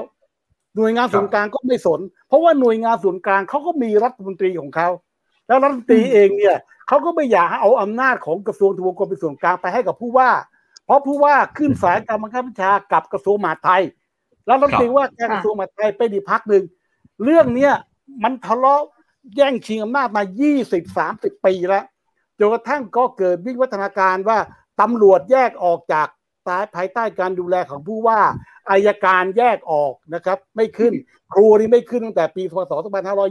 [0.78, 4.90] หน่วยงานส่วนกลางก็ไม่สน เพราะว่าหน่วยงานส่วนกลางเขาก็มีรัฐมนตรีของเขา
[5.48, 6.56] แล้วรัฐมนตรีเองเนี่ย
[6.88, 10.30] เขาก็ไม่อยากเอาอำนาจของกระทรวงทบวงกรมเป็นส่วนกลางไปให้กับผู้ว่า
[10.86, 13.84] เพราะผู้ว่าขึ้นสายการบังคับบัญชากับกระทรวงมหาดไทย
[14.46, 16.64] แล้วรัฐมนตรีว่าการกระทรวงมหาดไทยเป็นอีกพักหนึ่ง
[17.24, 17.74] เรื่องเนี้ย
[18.24, 18.82] มันทะเลาะ
[19.36, 20.24] แย่งชิงอำนาจมา
[20.64, 21.86] 20 30 ปีแล้ว
[22.40, 24.38] จนกระทั่งก็เกิดวิวัฒนาการว่า
[24.82, 26.08] ตำรวจแยกออกจาก
[26.76, 28.20] ภายใต้การดูแลของผู้ว่า
[28.70, 30.94] อายการแยกออกนะครับ ไม่ขึ้น
[31.34, 32.72] ครูนี่ไม่ขึ้นตั้งแต่ปีพศ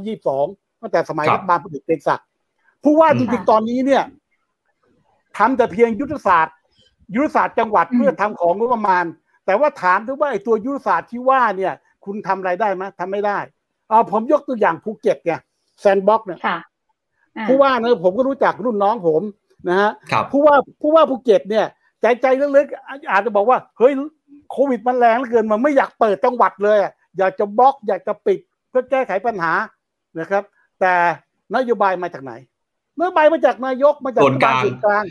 [0.06, 2.26] 2522 ตั้งแต่สมัยรัฐบาลพลเอกเปรมศักดิ์
[2.82, 4.02] ผู้ว่าจริงๆตอนนี้เนี่ย
[5.38, 6.56] ทำแต่เพียงยุทธศาสตร์
[7.14, 9.04] ยุทธศาสตร์จังหวัดเพื่อทำของบประมาณ
[9.46, 11.72] แต่ว่าถามถึงว่าไอ้ตัวยุทธศาสตร์ที่ว่าเนี่ย
[12.04, 13.38] คุณทำอะไรได้ไหมทำไม่ได้
[13.88, 15.32] เอาผมยกตัวอย่างภูเก็ตไง
[15.80, 16.38] Sandbox เนี่ย
[17.48, 19.22] ผู้ว่านะผมก็รู้จักรุ่นน้องผม
[19.68, 19.90] นะฮะ
[20.32, 21.66] ผู้ว่าผู้ว่าภูเก็ตเนี่ย
[22.00, 23.92] ใจใจลึกๆอาจจะบอกว่า เฮ้ย
[24.50, 26.78] โควิดมันแรงเหลือเกินมันไม่อยากเปิดจังหวัดเลย
[27.18, 28.38] อยากจะบล็อกอยากจะปิด
[28.70, 29.52] เพื่อแก้ไขปัญหา
[30.18, 30.42] นะครับ
[30.80, 30.92] แต่
[31.54, 32.32] นโยบายมาจากไหน
[32.98, 35.04] นโยบายมาจากนายกมาจากส่วนกลางกลาง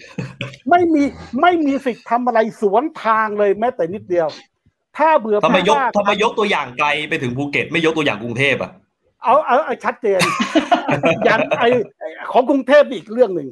[0.69, 1.03] ไม่มี
[1.41, 4.27] ไม่มีสิทธิ์ทำอะไรสวนทางเลยแม้แต่นิดเดียว
[4.97, 8.71] ถ้าเบื่อทำไมยกทำไมยกตัวอย่างไกลไปถึงภูเก็ต ไม่ยกตัวอย่างกรุงเทพอะ
[9.23, 10.19] เอาเอาเอาชัดเจน
[11.25, 11.63] อย่างไอ
[12.31, 13.49] ของกรุงเทพอีกเรื่องหนึ่ง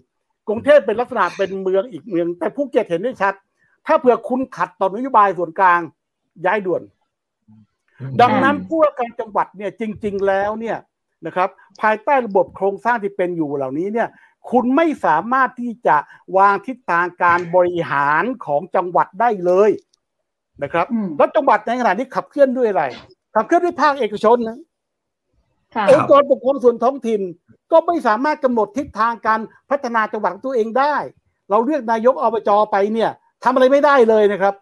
[0.48, 3.34] กรุงเทพเป็นลักษณะเป็นเมืองอีกเมือง แต่ภูเก็ตเห็นได้ชัด
[3.88, 5.80] ถ้าเผื่อคุณขัดต่อนโยบายส่วนกลาง
[6.46, 6.82] ย้ายด่วน
[8.22, 10.78] ดังนั้นผู้ว่าการจังหวัดเนี่ยจริง ๆ แล้วเนี่ย
[11.26, 11.50] นะครับ
[11.82, 14.08] ภายใต้ระบบโครงสร้างที่เป็นอยู่เหล่านี้เนี่ย
[14.52, 15.96] คุณไม่สามารถที่จะ
[16.38, 19.72] วางทิศทางการบริหารของจังหวัดได้เลย
[20.63, 20.86] นะครับ
[21.17, 22.84] แล้วจังหวัดในขณะนี้ขับเคลื่อนด้วยอะไร
[23.36, 24.58] ขับเคลื่อนด้วยภาคเอกชนนะ
[25.91, 27.22] องค์กรปกครองส่วนท้องถิ่น
[27.72, 30.96] ก็ไม่สามารถกำหนดทิศทางการพัฒนาจังหวัดตัวเองได้
[31.50, 33.12] เราเรียกนายกอบจไปเนี่ย
[33.43, 34.53] ทำอะไรไม่ได้เลยนะครับ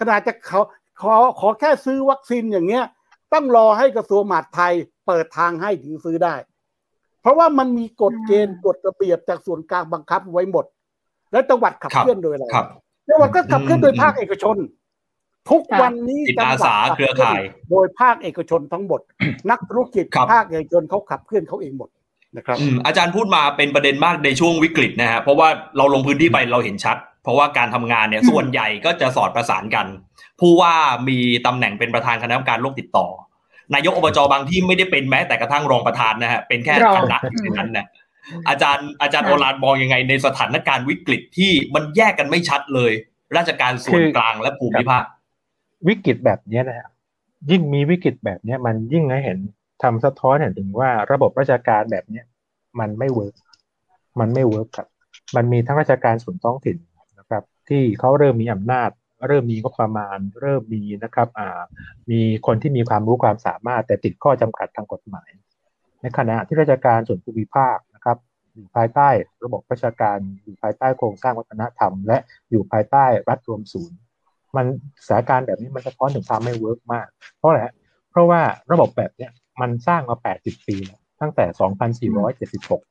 [0.00, 0.60] ขนาดจะขอ
[1.02, 2.84] ขอขอแค่ซื้อวัคซีนอย่างเงี้ย
[3.32, 4.74] ต้องรอให้กระทรวงมหาดไทย
[5.06, 6.34] เปิดทางให้ถึงซื้อได้
[7.22, 10.64] เพราะว่ามันมีกฎเกณฑ์กฎระเบียบจากส่วนกลางบังคับไว้หมด
[11.32, 12.46] และจังหวัดขับเคลื่อนโดยอะไร
[13.08, 14.56] จังหวัดก็ขับเคลื่อนโดยภาคเอกชน
[15.50, 17.40] ทุกวันนี้จังหวัดเครือข่าย
[17.70, 19.00] โดยภาคเอกชนทั้งหมด
[19.50, 21.88] นักธุรกิจภาคเอกชนเขาขับเคลื่อนเขาเองหมด
[22.36, 29.86] นะครับอาจารย์พูดมาเป็นประเด็นมากในช่วงวิกฤตนะฮะเพราะว่าเราลงพื้นที่ไปเราเห็นชัด เพราะว่าการทำงานเนี่ยส่วนใหญ่ก็จะสอดประสานกัน
[30.40, 30.74] ผู้ว่า
[31.08, 33.06] มีตำแหน่งเป็นประธานคณะกรรมการโรคติดต่อ
[33.74, 37.18] นายกอบจบางที่ไม่ได้เป็นแม้แต่กระทั่งรองประธานนะฮะเป็นแค่คณะ
[37.58, 37.86] นั้นนะ
[38.48, 42.92] อาจารย์อาจารย์โอรานมองยังไงในสถานการณ์วิกฤตที่มันแยกกันไม่ชัดเลย
[43.36, 45.04] ราชการส่วนกลางและภูมิภาค
[45.88, 46.90] วิกฤตแบบนี้นะ
[47.50, 49.38] ยิ่งมีวิกฤตแบบนี้มันยิ่งให้เห็น
[49.82, 52.26] ทำสะท้อนเห็นถึงว่าระบบราชการแบบเนี้ย
[52.80, 53.34] มันไม่ work
[54.20, 54.88] มันไม่ work ครับ
[55.36, 56.89] มันมีทั้งราชการส่วนท้องถิ่นนะครับ
[57.70, 58.90] ที่เขาเริ่มมีอำนาจ
[59.28, 61.60] เริ่มมีงบประมาณ เริ่มมีนะครับอ่า
[62.10, 65.30] มีคนที่มีความรู้ความสามารถ แต่ติดข้อจำกัดทางกฎหมาย
[66.00, 68.18] ในขณะที่ราชการส่วนภูมิภาคนะครับ
[68.54, 69.08] อยู่ภายใต้
[69.44, 72.18] ระบบราชการอยู่ภายใต้โครงสร้างวัฒนธรรม และ
[72.50, 73.98] อยู่ภายใต้รัฐรวมศูนย์
[74.56, 74.66] มัน
[75.06, 77.06] สถานการณ์แบบนี้มันสะท้อนถึงความไม่เวิร์กมาก
[77.38, 77.60] เพราะอะไร
[78.10, 78.40] เพราะว่า
[78.72, 79.30] ระบบแบบเนี้ย
[79.60, 81.44] มันสร้างมา 80 ปีแล้วตั้งแต่
[82.58, 82.89] 2476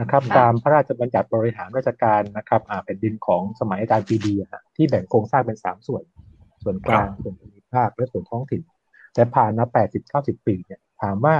[0.00, 6.02] นะครับ ตามพระราชบัญญัติบริหารราชการนะครับอ่าแผ่นดินของสมัยอาจารย์ปีดีฮะที่แบ่งโครงสร้างเป็น3ส่วน
[6.62, 8.62] ส่วนกลางส่วนภูมิภาคและส่วนท้องถิ่น
[9.14, 9.64] แต่ผ่านมา
[10.06, 11.36] 80-90ปีเนี่ยถามว่า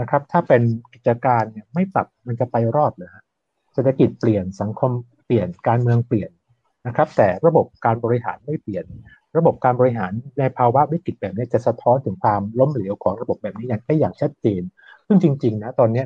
[0.00, 0.62] นะครับ ถ้าเป็น
[0.94, 3.24] กิจการเนี่ยไม่ปรับมันจะไปรอดเลยฮะ
[3.74, 4.90] เศรษฐกิจเปลี่ยนสังคม
[5.26, 6.30] เปลี่ยนการเมืองเปลี่ยน
[6.86, 8.84] นะครับ แต่ระบบการบริหารไม่เปลี่ยน
[9.36, 14.62] ระบบการบริหารในภาวะวิกฤตแบบนี้จะสะท้อนถึงความล้มเหลวของระบบแบบนี้อย่างได้อย่างชัดเจน
[15.06, 16.04] ซึ่งจริง ๆ นะตอนนี้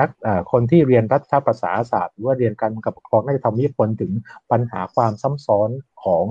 [0.00, 0.10] นัก
[0.52, 4.12] คนที่เรียนรัฐภาษาศาสตร์หรือว่าเรียนการกับปกครองน่าจะทำวิทยาถึง
[4.50, 5.70] ปัญหาความซ้ำซ้อน
[6.04, 6.26] ของ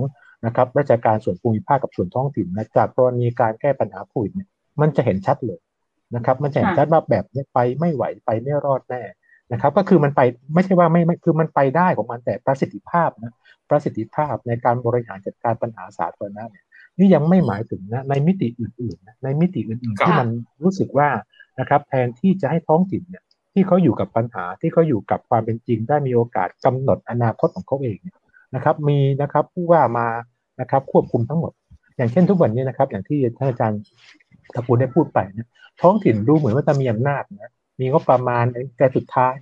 [0.46, 4.48] นะครับราชการส่วนภูมิภาคกับส่วนท้องถิ่นนะจากกรณีการแก้ปัญหาโควิดเนี่ย
[4.80, 5.60] มันจะเห็นชัดเลย
[6.14, 9.02] นะครับมันจะเห็นชัดว่าแบบนี้ไปไม่ไหวไปไม่รอดแน่
[9.52, 10.20] นะครับ ก็คือมันไป
[10.54, 13.32] ไม่ใช่ว่าไม่ไม่คือมันไปได้ของมันแต่ประสิทธิภาพนะ
[13.70, 16.64] ประสิทธิภาพในการบริหารจัดการปัญหาสาธารณะเนี่ย
[16.98, 20.28] นี่ยังไม่หมายถึงนะในมิติอื่นๆนะในมิติอื่นๆที่มัน
[20.62, 21.08] รู้สึกว่า
[21.60, 23.23] นะครับแทนที่จะให้ท้องถิ่นเนี่ย
[23.54, 28.16] ที่เขาอยู่กับปัญหาที่เขาอยู่กับความเป็นจริง ได้มีโอกาสกำหนดอนาคตของเขาเองเนี่ย
[28.54, 30.06] นะครับ มีนะครับผู้ว่ามา
[30.60, 31.52] นะครับควบคุมทั้งหมด
[31.96, 33.80] อย่างเช่นทุกวันนี้นะครับ อย่างที่ท่านอาจารย์
[34.54, 35.48] ตะปูได้พูดไปนะ
[35.80, 38.44] ท้องถิ่นดูเหมือนว่าจะมีอำนาจนะมีงบประมาณ
[38.78, 39.34] แต่สุดท้าย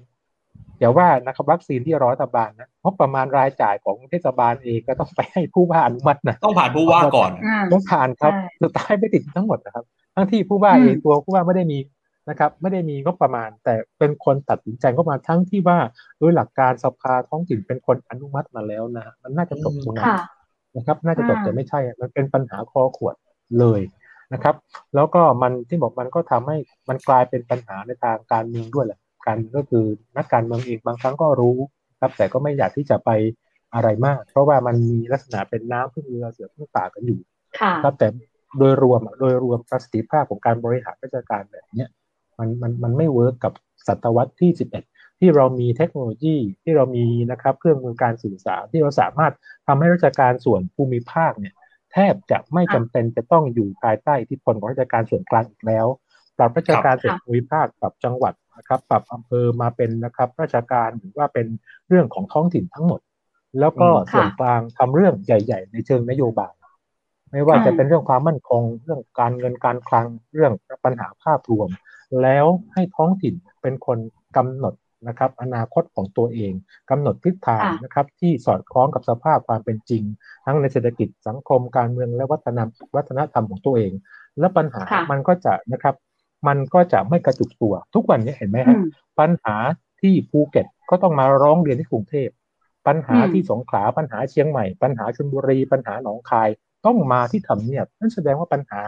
[0.78, 7.30] อย่าว่านะครับวัคซีนที่รอรัฐบาลนะงบประมาณรายจ่ายของเทศบาลเองก็ต้องไปให้ผู้ว่าอนุมัตินะต้องผ่านผู้ว่าก่อน
[7.72, 11.78] ต้องผ่านครับสุดท้ายไม่ติดทั้งหมดนะครับทั้งที่ผู้ว่าเองตัวผู้ว่าไม่ได้มี
[12.28, 15.78] นะครับไม่ได้มีงบประมาณ แต่เป็นคนตัดสินใจก็มาทั้งที่ว่า
[16.18, 20.14] โดยหลักการสภาท้องถิ่นเป็นคนอนุมัติมาแล้วนะมันน่าจะจบตรงนั้น
[20.76, 23.14] นะครับ น่าจะจบแต่ไม่ใช่ มันเป็นปัญหาคอขวด
[23.58, 23.80] เลย
[24.32, 24.54] นะครับ
[24.94, 26.56] แล้วก็มันที่บอกมันก็ทำให้
[26.88, 29.84] มันกลายเป็นปัญหาในทางการเมืองด้วยแหละการก็คือ
[30.16, 31.56] นักการเมืองเองบางครั้งก็รู้
[32.00, 33.10] ครับแต่ก็ไม่อยากที่จะไป
[33.74, 37.20] อะไรมาก เพราะว่ามันมีลักษณะเป็นน้ำพึ่งเรือเสือพึ่งป่ากันอยู่
[37.84, 38.08] ครับแต่
[38.58, 41.88] โดยรวมโดยรวมประสิทธิภาพของการบริหารราชการแบบเนี้ย
[42.38, 43.52] มันมันมันไม่เวิร์กกับ
[43.88, 44.50] ศตวรรษที่
[44.86, 49.32] 11 ที่เรามีเทคโนโลยีที่เรามีนะครับเครื่องมือการสื่อสารที่เราสามารถ
[49.66, 51.54] ทำให้ราชการส่วนภูมิภาคเนี่ย
[51.92, 55.86] แทบจะไม่จำเป็นจะต้องอยู่ภายใต้อิทธิพลของราชการส่วนกลางอีกแล้ว
[56.36, 61.46] ปรับราชการส่วนภูมิภาคปรับจังหวัดนะครับปรับอำเภอมาเป็นนะครับราชการหรือว่าเป็น
[61.88, 63.00] เรื่องของท้องถิ่นทั้งหมด
[63.60, 66.52] แล้วก็ส่วนกลางทำเรื่องใหญ่ ๆ ในเชิงนโยบาย
[67.30, 70.52] ไม่ว่าจะเป็นเรื่องความมั่นคง เรื่องการเงินการคลังเรื่อง
[70.84, 71.68] ปัญหาภาพรวม
[72.22, 73.98] แล้วให้ท้องถิ่นเป็นคน
[74.36, 74.74] กำหนด
[75.08, 76.52] นะครับอนาคตของตัวเอง
[76.90, 80.02] กำหนดทิศทางนะครับที่สอดคล้องกับสภาพความเป็นจริง
[80.44, 83.92] ทั้งในเศรษฐกิจสังคมการเมืองและวัฒนธรรมวัฒนธรรมของตัวเอง
[84.38, 85.94] และปัญหามันก็จะนะครับ
[86.48, 88.76] มันก็จะไม่กระจุกตัว ทุกวันนี้เห็นไหมฮะ
[89.20, 89.56] ปัญหา
[90.00, 92.28] ที่ภูเก็ตก็ต้องมาร้องเรียนที่กรุงเทพ
[92.86, 96.48] ปัญหาที่สงขลาปัญหาเชียงใหม่ ปัญหาชลบุรี ปัญหาหนองคาย
[96.86, 98.80] ต้องมาที่ทำเนียบนั่นแสดงว่าปัญหา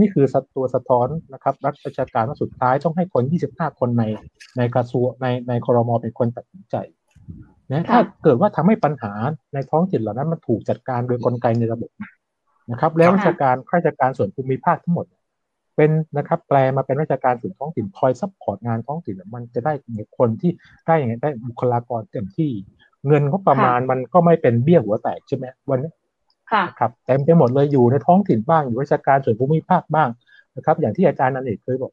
[0.00, 4.04] นี่คือตัวสะท้อนนะครับรัฐราชการสุดท้ายต้องให้คน 25 คนใน
[4.56, 6.76] ในกระทรวงในในครมเป็นคนตัดสินใจ
[7.70, 9.12] นะถ้าเกิดว่าทำให้ปัญหา
[9.54, 11.90] ในท้องถิ่นเหล่านั้นมันถูกจัดการโดยกลไกในระบบ
[12.70, 15.06] นะครับ แล้วราชการข้าราชการส่วนภูมิภาคทั้งหมด
[15.76, 19.72] เป็นนะครับ แปลมาเป็นราชการส่วนท้องถิ่นคอย support งานท้องถิ่นมันจะได้
[20.18, 20.50] คนที่
[20.86, 22.50] ได้อย่างไรได้บุคลากรเต็มที่
[23.06, 25.90] เงินงบประมาณมันก็ไม่เป็นเบี้ยหัวแตกใช่ไหมวันนี้
[26.78, 30.08] ครับเต็มไปหมดเลยอยู่ในท้องถิ่นบ้างอยู่ราชการส่วนภูมิภาคบ้าง
[30.56, 31.92] นะครับ อย่างที่อาจารย์นันเอกเคยบอก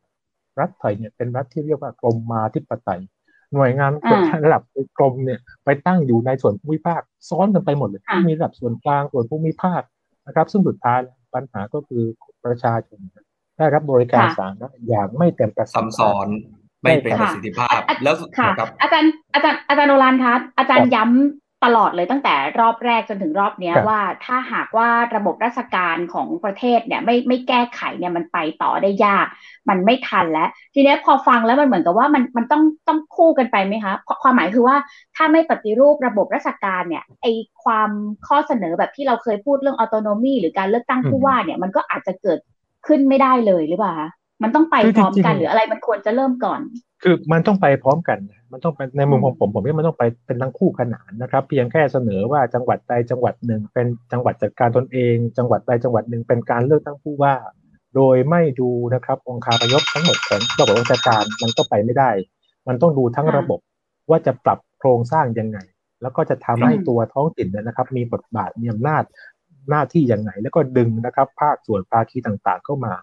[0.59, 3.01] รัฐไทยเนี่ยเป็นรัฐที่เรียกว่ากรมมาธิปไตย
[3.53, 3.91] หน่วยงาน
[4.45, 4.61] ระดับ
[4.97, 9.81] กรมเนี่ย ไปตั้งอยู่ในส่วนภูมิภาค ซ้อนกันไปหมดเลย มีระดับส่วนกลางส่วนภูมิภาค
[10.27, 10.99] นะครับ ซึ่งสุดท้าย
[11.35, 12.03] ปัญหาก็คือ
[12.45, 12.99] ประชาชน
[13.57, 16.27] ได้รับบริการสาธารณะอย่างไม่เต็มประสิทธิภาพซับซ้อน
[16.81, 18.49] ไม่เป็นประสิทธิภาพแล้วค่ะ
[18.81, 29.27] อาจารย์อาจารย์อาจารย์โนรันทัศอาจารย์ย้ำ ตลอดเลยตั้งแต่รอบแรกจนถึงรอบนี้ว่าถ้าหากว่าระบบราชการของประเทศเนี่ยไม่ไม่แก้ไขเนี่ยมันไปต่อได้ยาก
[29.69, 34.77] มันไม่ทันแล้ว ทีนี้พอฟังแล้วมันเหมือนกับว่ามันมันต้องต้องคู่กันไปไหมคะความหมายคือว่า
[35.15, 37.25] ถ้าไม่ปฏิรูประบบราชการเนี่ยไอ
[37.63, 37.89] ความ
[38.27, 42.39] ข้อเสนอแบบที่เราเคยพูดเรื่องออโตโนมีหรือการเลือกตั้งผู้ว่าเนี่ยมันก็อาจจะเกิด
[42.87, 43.95] ขึ้นไม่ได้เลยหรือเปล่า
[44.43, 46.59] มันต้องไปพร้อมกันหรืออะไรมันควรจะเริ่มก่อน
[47.03, 48.17] คือมันต้องไปพร้อมกัน
[48.51, 57.35] มันต้องไปในมุมของผมผมว่ามันต้องไปเป็นทั้งคู่ขนานนะครับ เพียงแค่เสนอว่าจังหวัดใดจังหวัดหนึ่ง เป็นจังหวัดจัดการตนเอง จังหวัดใดจังหวัดหนึ่งเป็นการเลือกตั้งผู้ว่า
[57.95, 62.11] โดยไม่ดูนะครับ องค์คาพยพทั้งหมดของระบบราชการมันก็ไปไม่ได้
[62.67, 63.59] มันต้องดูทั้งระบบ
[64.09, 65.57] ว่าจะปรับโครงสร้างยังไง
[66.01, 69.03] แล้วก็จะทำให้ตัวท้องถิ่นนะครับ มีบทบาทมีอำนาจ
[69.69, 72.93] หน้าที่อย่างไรแล้วก็ดึงนะครับ ภาคส่วนภาคีต่างๆเข้ามา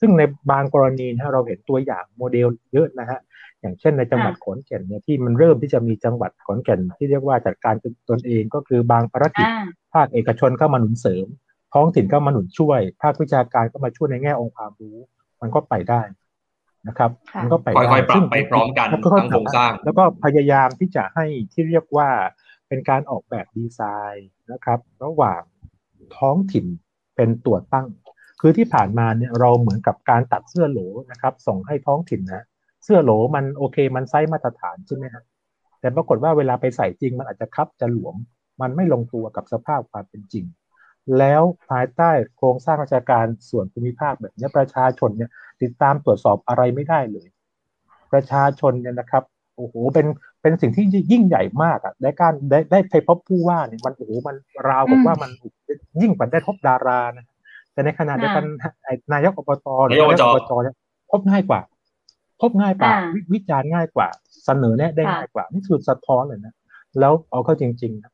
[0.00, 3.20] ซึ่งในบางกรณีนะเราเห็นตัวอย่างโมเดลเยอะนะฮะ
[3.66, 7.74] อย่างเช่นในจังหวัดขอนแก่นเนี่ยที่มันเริ่มที่จะมีจังหวัดขอนแก่นที่เรียกว่าจัดการ
[8.10, 9.46] ตนเองก็คือบางภารกิจ
[9.94, 11.26] ภาคเอกชนเข้ามาหนุนเสริม
[11.74, 14.96] ท้องถิ่นก็มาหนุนช่วย ภาควิชาการก็มาช่วยในแง่องค์ความรู้
[15.40, 16.00] มันก็ไปได้
[16.88, 17.10] นะครับ
[17.42, 22.08] มันก็ไปได้ค่อยๆปรับไปพร้อมกันทั้งโครงสร้าง แล้วก็พยายามที่จะให้ที่เรียกว่า
[22.68, 23.80] เป็นการออกแบบดีไซ
[24.14, 25.42] น์นะครับ ระหว่าง
[26.18, 26.66] ท้องถิ่น
[27.16, 27.88] เป็นตัวตั้ง
[28.40, 32.44] คือที่ผ่านมาเนี่ยเราเหมือนกับการตัดเสื้อโหลนะครับ ส่งให้ท้องถิ่นนะ
[32.86, 35.24] เสื้อโหลมันโอเค มันไซส์มาตรฐานใช่ไหมครับ
[35.80, 38.16] แต่ปรากฏว่าเวลาไปใส่จริงมันอาจจะคับจะหลวม
[38.60, 40.44] มันไม่ลงตัวกับสภาพความเป็นจริง
[41.18, 45.30] แล้วภายใต้โครงสร้างราชการส่วนภูมิภาคแบบนี้ประชาชนเนี่ย
[45.62, 47.28] ติดตามตรวจสอบอะไรไม่ได้เลย
[48.12, 49.24] ประชาชนเนี่ยนะครับ
[49.56, 50.06] โอ้โหเป็น
[50.42, 54.36] เป็นสิ่งที่ยิ่งใหญ่มากอะได้การได้ได้ไปพบผู้ว่าเนี่ยมันโอ้โหมัน
[54.68, 55.30] ราวกับว่ามัน
[56.00, 57.26] ยิ่งกว่าได้พบดารานะ
[57.72, 58.44] แต่ในขณะเดียวกัน
[59.12, 60.74] นายกอบตหรือนายกอบตเนี่ย
[61.10, 61.60] พบง่ายกว่า
[62.40, 62.92] พบง่ายกว่า
[63.32, 64.08] วิจารณ์ง่ายกว่า
[64.44, 66.54] เสนอแนะได้ง่ายกว่า นี่คือสะท้อนเลยนะ
[67.00, 68.12] แล้วเอาเข้าจริงๆนะ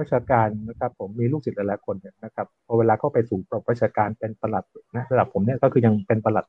[0.00, 3.38] ราชการนะครับ ผมมีลูกศิษย์หลายๆคนเนี่ยนะครับพอเวลาเข้าไปสู่
[3.70, 4.64] ราชการเป็นประหลัด
[4.96, 6.44] นะระดับผมเนี่ยก็คือยังเป็นประหลัด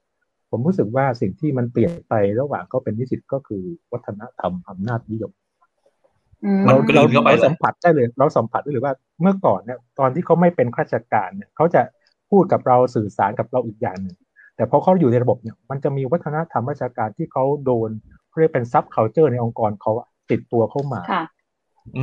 [0.51, 5.31] ผมรู้สึกว่าสิ่งที่มันเปลี่ยนไประหว่างเขาเป็นนิสิตก็คือวัฒนธรรมอำนาจนิยม
[6.67, 11.81] มันกลืนเข้าไปเราสัมผัสได้เลย เราสัมผัสได้เลยว่าเมื่อก่อนเนี่ยตอนที่เขาไม่เป็นข้าราชการเนี่ยเขาจะ
[12.29, 14.15] พูดกับเราสื่อสารกับเราอีกอย่างหนึ่ง
[14.59, 17.89] แต่พอเขาอยู่ในระบบเนี่ยมันจะมีวัฒนธรรมราชการที่เขาโดน
[18.29, 19.91] เขาเรียกเป็นซับเคานเจอร์ในองค์กรเขา
[20.31, 21.01] ติดตัวเข้ามา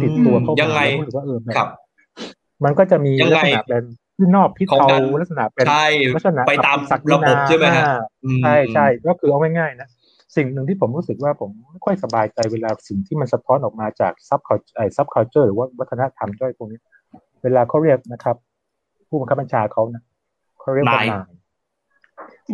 [0.02, 0.80] ติดตัวเข้ามายังไง
[1.16, 1.68] ว่าเออครับ
[2.64, 3.84] มันก็จะมีลักษณะเป็น
[4.16, 4.86] ที่นอกพิเทา
[5.20, 5.66] ลักษณะเป็น
[6.16, 6.78] ลักษณะไปตาม
[7.14, 7.84] ระบบใช่ไหมฮะ
[8.42, 9.88] ใช่ใช่ก็คือเอาง่ายๆนะ
[10.36, 16.80] สิ่งหนึ่งที่ผมรู้สึกว่าผมไม่ค่อยสบายใจเวลาสิ่งที่มันสะท้อนออกมาจากซับคาไอซับคาเจอร์หรือว่าวัฒนธรรมด้วยพวกนี้
[17.42, 18.36] เวลาเขาเรียกนะครับ
[19.08, 20.02] ผู้บังคับบัญชาเขานะ
[20.60, 21.08] เขาเรียกว่านาย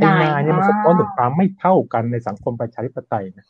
[0.05, 3.46] นายเนี่ยมันสะท้อนถึงความไม่เท่ากันในสังคมประชาธิปไตยนะ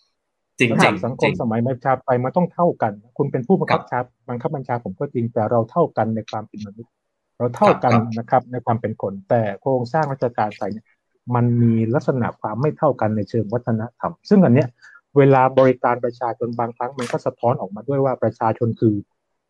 [0.58, 6.92] จริงจริงสังคมสมัยประชาธิปไตยมันต้องเท่ากัน คุณเป็นผู้บังคับบัญชาบังคับบัญชาผมก็จริงแต่เราเท่ากันในความเป็นมนุษย์
[7.38, 10.86] เราเท่ากันนะครับในความเป็นคน แต่โครงสร้างราชการใส่เนี่ย
[11.34, 14.68] มันมีลักษณะความไม่เท่ากันในเชิงวัฒนธรรม ซึ่งอันเนี้ย
[15.16, 18.96] เวลาบริการประชาชนบางครั้งมันก็สะท้อนออกมาด้วยว่าประชาชนคือ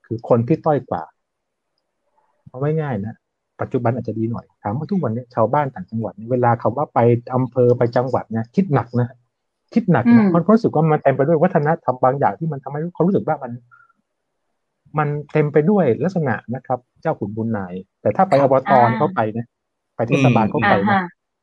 [0.07, 1.03] คือคนที่ต้อยกว่า
[2.49, 3.15] เอาไม่ง่ายนะ
[3.61, 6.99] ปัจจุบันอาจจะดีหน่อยถามว่าทุกวันนี้ชาวบ้านต่างจังหวัดเวลาคาว่าไป
[7.35, 9.09] อำเภอไปจังหวัดเนี่ยคิดหนักนะ
[9.75, 13.53] คิดหนักนะเพราะรู้สึกว่ามันเต็มไปด้วยวัฒนธรรมบางอย่างที่มันทำให้เขารู้สึกว่ามัน
[14.99, 19.47] มันเต็มไปด้วยลักษณะนะครับ เจ้าขุนบุญนาย แต่ถ้าไปอบตเขาไปนะ
[19.97, 21.01] ไปเทศบาลเขาไปนะ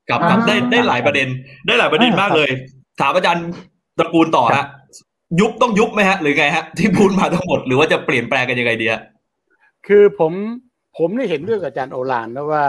[0.09, 1.27] กับครับได้ได้หลายประเด็น
[1.67, 2.49] ได้หลายประเด็นมากเลย
[3.01, 3.45] ถามอาจารย์
[3.97, 4.65] ตระกูลต่อฮะ
[5.39, 9.01] ยุบต้องยุบไหมฮะ หรือไงฮะ ที่พูดมาทั้งหมดหรือว่าจะเปลี่ยนแปลงกันยังไงดีฮะ
[9.87, 10.33] คือผม
[10.97, 12.65] ผมได้เห็นเรื่องอาจารย์โอลานนะว่า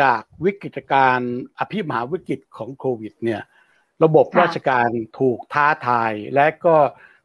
[0.00, 1.18] จากวิกฤตการ
[1.58, 3.42] อภิมหาวิกฤตของโควิด เนี่ย
[4.04, 4.88] ระบบราชการ
[5.18, 6.76] ถูกท้าทายและก็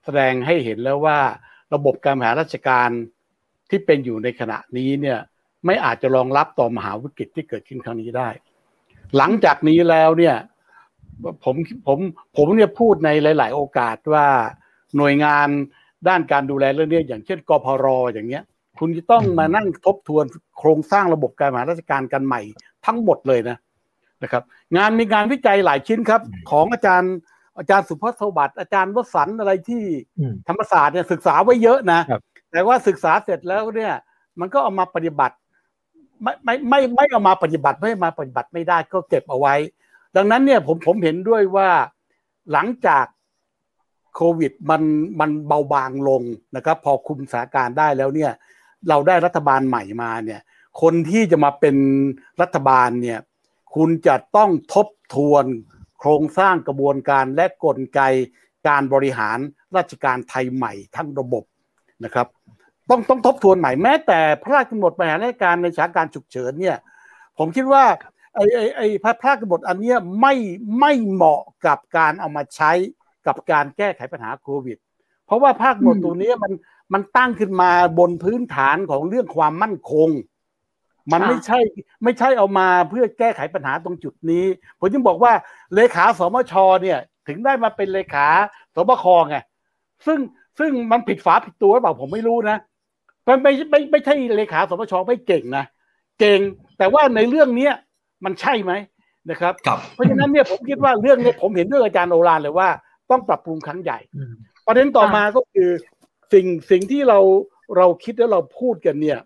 [0.03, 1.19] แสดงให้เห็นแล้วว่า
[1.73, 2.89] ระบบการบริหารราชการ
[3.69, 5.19] ที่เป็นอยู่ในขณะนี้เนี่ย
[5.65, 8.29] ไม่อาจจะรองรับต่อมหาวิกฤตที่เกิดขึ้นครั้งนี้ได้
[9.17, 10.35] หลังจากนี้แล้วเนี่ย
[11.43, 11.55] ผม
[11.87, 11.99] ผม
[12.37, 14.27] ผมเนี่ยพูดในหลาย ๆ โอกาสว่า
[14.97, 15.47] หน่วยงาน
[16.07, 18.43] ด้านการดูแลเรื่องนี้อย่างเช่นกพรอย่างเงี้ย
[18.79, 20.25] คุณจะต้องมานั่งทบทวน
[20.59, 22.41] โครงสร้างระบบการบริหารราชการกันใหม่
[22.85, 23.57] ทั้งหมดเลยนะ
[24.23, 24.43] นะครับ
[24.77, 27.13] งานมีงานวิจัยหลายชิ้นครับ ของอาจารย์
[27.57, 29.83] อาจารย์สุภสวัสดิ์อาจารย์วสันอะไรที่
[30.47, 31.99] ธรรมศาสตร์เนี่ยศึกษาไว้เยอะนะ
[32.51, 33.93] แต่ว่าศึกษาเสร็จแล้วเนี่ย
[34.39, 35.35] มันก็เอามาปฏิบัติ
[36.23, 39.55] ไม่ไม่ไม่ไม่เอามาปฏิบัติไม่มาปฏิบัติไม่ได้ก็เก็บเอาไว้
[40.15, 41.69] ดังนั้นเนี่ยผมผมเห็นด้วยว่า
[42.51, 43.05] หลังจาก
[44.15, 44.81] โควิดมัน
[45.19, 46.21] มันเบาบางลง
[46.55, 48.31] นะครับ พอคุมสถานการณ์ได้แล้วเนี่ย
[48.89, 50.41] เราได้รัฐบาลใหม่มาเนี่ย
[50.81, 51.75] คนที่จะมาเป็น
[52.41, 53.19] รัฐบาลเนี่ย
[53.75, 55.45] คุณจะต้องทบทวน
[55.99, 58.01] โครงสร้างกระบวนการและกลไก
[58.67, 59.37] การบริหาร
[59.75, 61.43] ราชการไทยใหม่ทั้งระบบ
[62.03, 62.27] นะครับ
[62.89, 66.77] ต้องต้องทบทวนใหม่แม้แต่พระราชกำหนดบริหารราชการในสถานการณ์ฉุกเฉินเนี่ย
[67.37, 67.83] ผมคิดว่า
[68.35, 70.35] ไอ้ไอ้ไอ้พระราชกำหนดอันนี้ไม่
[70.79, 72.71] ไม่เหมาะกับการเอามาใช้
[73.27, 74.77] กับการแก้ไขปัญหาโควิด
[75.27, 76.51] เพราะว่าภาคกำหนดตัวนี้มัน
[76.93, 80.09] มันตั้งขึ้นมาบนพื้นฐานของเรื่องความมั่นคง
[81.11, 81.59] มันไม่ใช่
[82.03, 84.45] ไม่ใช่เอามาเพื่อแก้ไขปัญหาตรงจุดนี้
[84.79, 85.33] ผมจึงบอกว่า
[85.75, 88.27] เลขาสมชเนี่ยถึงได้มาเป็นเลขา
[88.75, 89.37] สบคไง
[90.05, 90.19] ซึ่ง
[90.59, 92.57] ซึ่งมันผิดฝาผิดตัวหรือเปล่าผมไม่รู้นะ
[93.27, 95.65] มันไม่ไม่ไม่ใช่เลขาสมชไม่เก่งนะ
[96.19, 96.39] เก่ง
[96.77, 97.73] แต่ว่าในเรื่องเนี้ย
[98.25, 98.73] มันใช่ไหม
[99.29, 99.53] นะครับ
[99.93, 102.69] เพราะฉะนั้นเนี่ยผมคิดว่าเรื่องนี้ผมเห็นด้วยอาจารย์โอรานเลยว่า
[103.11, 103.99] ต้องปรับปรุงครั้งใหญ่
[104.67, 105.69] ประเด็นต่อมาก็คือ
[106.33, 107.19] สิ่งสิ่งที่เรา
[107.77, 109.19] เราคิดแล้วเราพูดกันเนี่ย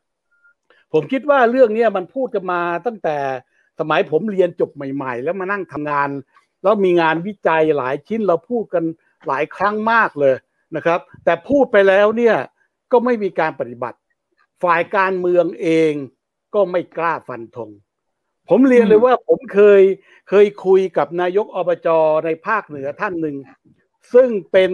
[0.93, 3.17] ผมคิดว่าเรื่องเนี้ยมันพูดกันมาตั้งแต่
[3.79, 6.09] สมัยผมเรียนจบใหม่ ๆ แล้วมานั่งทำงาน
[6.63, 8.83] แล้วมีงานวิจัยหลายชิ้นเราพูดกัน
[9.27, 10.35] หลายครั้งมากเลย
[10.75, 12.35] นะครับ แต่พูดไปแล้วเนี่ย
[12.91, 13.97] ก็ไม่มีการปฏิบัติ
[14.63, 15.93] ฝ่ายการเมืองเอง
[16.53, 17.69] ก็ไม่กล้าฟันธง
[18.49, 19.81] ผมเรียนเลยว่าผมเคย
[20.29, 21.87] เคยคุยกับนายกอบจ
[22.25, 23.35] ในภาคเหนือท่านหนึ่ง
[24.13, 24.71] ซึ่งเป็น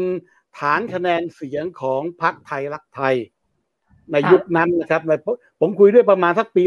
[0.59, 3.15] ฐานคะแนนเสียงของพรรคไทยรักไทย
[4.11, 5.11] ในยุคนั้นนะครับใน
[5.59, 6.63] ผมคุยด้วยประมาณสักปี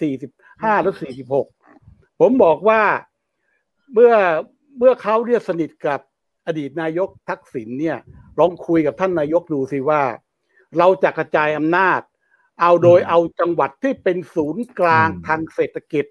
[0.00, 0.94] 2545หรือ
[1.58, 2.82] 46 ผมบอกว่า
[3.92, 4.14] เมื่อ
[4.78, 6.00] เมื่อเขาเรียกสนิทกับ
[6.46, 7.98] อดีตนายกทักษิณเนี่ย
[8.38, 10.02] ลองคุยกับท่านนายกดูสิว่า
[10.78, 12.00] เราจะกระจายอำนาจ
[12.60, 16.06] เอาโดยเอาจังหวัดที่เป็นศูนย์กลางทางเศรษฐกิจ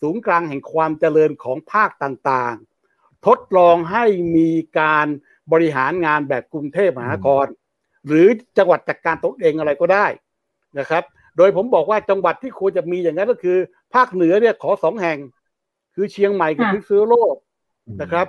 [0.00, 4.04] ศูนย์กลางแห่งความเจริญของภาคต่างๆ ทดลองให้
[4.36, 5.06] มีการ
[5.52, 7.46] บริหารงานแบบกรุงเทพมหานคร
[8.06, 8.26] หรือ
[8.58, 10.06] จังหวัดจัดการตนเองอะไรก็ได้
[10.78, 11.02] นะครับ
[11.36, 13.58] โดยผมบอกว่าจังหวัดที่ควรจะมีอย่างนั้นก็คือ
[13.94, 15.18] ภาคเหนือเนี่ยขอสองแห่ง
[15.94, 17.34] คือเชียงใหม่กับพิษณุโลก
[18.00, 18.26] นะครับ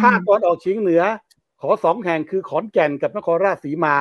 [0.00, 1.02] ภาคตอนออกเฉียงเหนือ
[1.60, 3.96] ขอสองแห่งคือขอนแก่นกับนครราชสีมา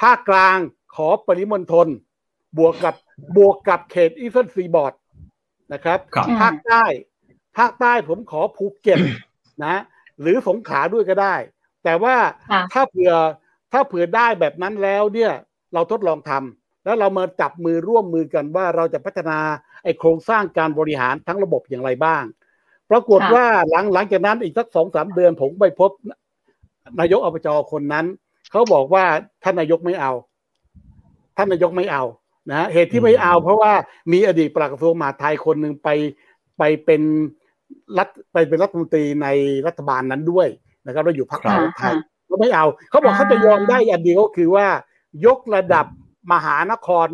[0.00, 0.58] ภาคกลาง
[0.96, 1.88] ขอปริมณฑล
[2.58, 2.94] บวกกับ
[3.36, 4.94] บวกกับเขต Eastern Seaboard
[5.72, 5.98] นะครับ
[6.40, 6.84] ภาคใต้
[7.58, 9.00] ภาคใต้ผมขอภูเก็ต
[9.64, 9.80] นะ
[10.20, 11.34] หรือสงขลาด้วยก็ได้
[11.84, 12.16] แต่ว่า
[12.72, 13.12] ถ้าเผื่อ
[13.72, 15.32] ถ้าเผื่อได้แบบนั้นแล้วเนี่ย
[15.74, 19.38] เราทดลองทำแล้วเรามาจับมือร่วมมือกันว่าเราจะพัฒนา
[19.84, 22.24] ไอโครงสร้างการบริหารทั้งระบบอย่างไรบ้าง
[22.90, 25.90] ปรากฏว่าหลังหลังจากนั้นอีกสักสองสามเดือนผมไปพบ
[27.00, 28.06] นายกอบจคนนั้น
[28.50, 29.04] เขาบอกว่า
[29.42, 30.12] ท่านนายกไม่เอา
[31.36, 32.04] ท่านนายกไม่เอา
[32.50, 33.72] นะเหตุที่ไม่เอา เพราะว่า
[34.12, 35.88] มีอดีตปลัดกระทรวงมหาดไทยคนหนึ่งไป
[36.58, 37.02] ไปเป็น
[37.98, 39.28] รัฐไปเป็นรัฐมนตรีใน
[39.66, 40.48] รัฐบาลนั้นด้วย
[40.86, 41.42] นะครับเราอยู่พรรค
[41.78, 41.94] ไทย
[42.30, 44.66] ก็ไม่เอาเขาบอกเขาจะยอมได้อันเดียวก็คือว่า
[45.26, 45.86] ยกระดับ
[46.32, 47.06] มหานคร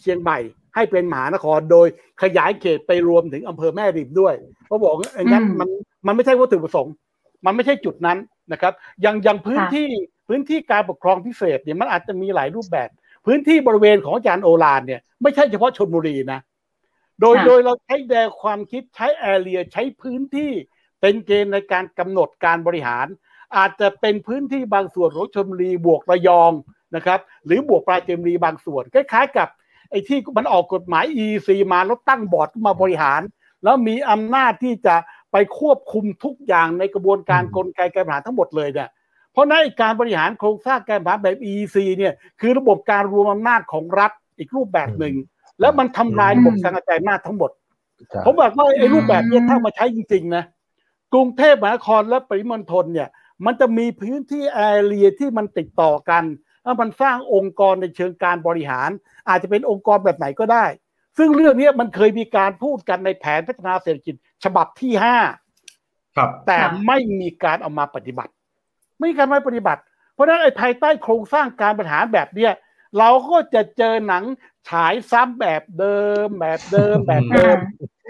[0.00, 0.38] เชียงใหม่
[0.74, 1.86] ให้เป็นมหานครโดย
[2.22, 4.34] ขยายเขตไปรวมถึงอำเภอแม่ริมด้วย
[4.66, 5.68] เขาบอกอย่างนั้นมัน
[6.06, 6.94] มันไม่ใช่วัตถุประสงค์
[7.46, 8.18] มันไม่ใช่จุดนั้น
[8.52, 8.72] นะครับ
[9.02, 9.88] อย่างอย่างพื้นที่
[10.28, 12.88] พื้นที่การปกครองพิเศษเนี่ยมันอาจจะมีหลายรูปแบบ
[13.26, 16.40] พื้นที่บริเวณของอาจารย์โอฬารเนี่ยไม่ใช่เฉพาะชนบุรีนะ
[17.20, 20.52] โดยโดยเราใช้แนวความคิดใช้แอเรียใช้พื้นที่
[21.00, 23.06] เป็นเกณฑ์ในการกำหนดการบริหาร
[23.56, 26.52] อาจจะเป็นพื้นที่บางส่วนของชลบุรีบวกระยอง
[26.96, 29.48] นะครับหรือบวกปลาเจมรีบางส่วนคล้ายๆ กับ
[29.90, 33.20] ไอ้ที่มันออกกฎหมาย EC มาแล้วตั้งบอร์ดมาบริหาร
[33.64, 34.94] แล้วมีอำนาจที่จะ
[35.32, 38.88] ไปควบคุมทุกอย่างในกระบวนการกลไกการบริหารทั้งหมดเลยเนี่ย
[39.32, 45.14] เพราะนั้นการบริหารโครงสร้างการบริหารแบบ EC เนี่ยคือระบบการรวมอำนาจของรัฐอีกรูปแบบหนึ่ง
[45.60, 47.50] แล้วมันทำลายระบบการกระจายอำนาจทั้งหมด
[48.24, 50.44] ผมบอกว่าไอ้รูปแบบนี้ถ้ามาใช้จริงๆนะ
[51.12, 53.08] กรุงเทพมหานครและปริมณฑลเนี่ย
[53.44, 56.24] มันจะมีพื้นที่แอเรียที่มันติดต่อกัน
[56.62, 58.90] แล้วมันสร้างองค์กรในเชิงการบริหาร
[59.28, 60.64] อาจจะเป็นองค์กรแบบไหนก็ได้
[61.18, 65.16] ซึ่งเรื่องนี้มันเคยมีการพูดกันในแผนพัฒนาเศรษฐกิจฉบับที่ห้า
[66.46, 68.32] แต่ไม่มีการเอามาปฏิบัติ
[68.98, 69.80] ไม่มีการมาปฏิบัติ
[70.14, 72.52] เพราะฉะนั้นไอ้ภายใต้โครงสร้างการบริหารแบบเนี้ย
[72.98, 74.24] เราก็จะเจอหนัง
[74.68, 77.56] ฉายซ้ำแบบเดิมแบบเดิมแบบเดิม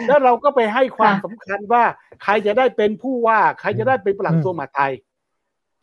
[0.07, 1.85] แล้วเราก็ไปให้ความสำคัญว่า
[2.23, 4.93] ใครจะได้เป็นผู้ว่า ใครจะได้เป็นปลัดกระทรวงมหาดไทย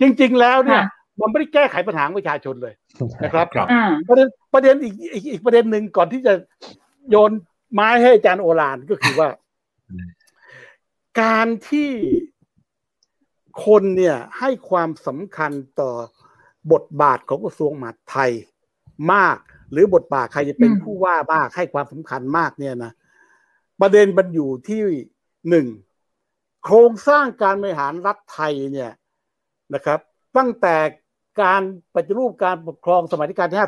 [0.01, 0.81] จริง ๆ แล้วเนี่ย
[1.19, 2.73] มันไม่ได้แก้ไขปัญหาประชาชนเลย
[3.23, 3.47] นะครับ
[4.07, 6.33] ประเด็นประเด็นอีกอีกอีกประเด็นหนึ่งก่อนที่จะ
[7.09, 7.31] โยน
[7.73, 9.29] ไม้ให้อาจารย์โอฬารก็คือว่า
[11.21, 11.89] การที่
[13.65, 15.91] คนเนี่ยให้ความสำคัญต่อ
[16.71, 18.31] บทบาทของกระทรวงมหาดไทย
[19.13, 19.37] มาก
[19.71, 22.91] หรือบทบาทใครจะเป็นผู้ว่ามากให้ความสำคัญมากเนี่ยนะ
[23.81, 24.81] ประเด็นมันอยู่ที่
[25.49, 25.67] หนึ่ง
[26.63, 28.91] โครงสร้างการบริหารรัฐไทยเนี่ย
[29.73, 29.99] นะครับ
[30.37, 30.75] ตั้งแต่
[31.41, 31.61] การ
[31.95, 33.63] ปฏิรูปการปกครองสมัยที่การที่5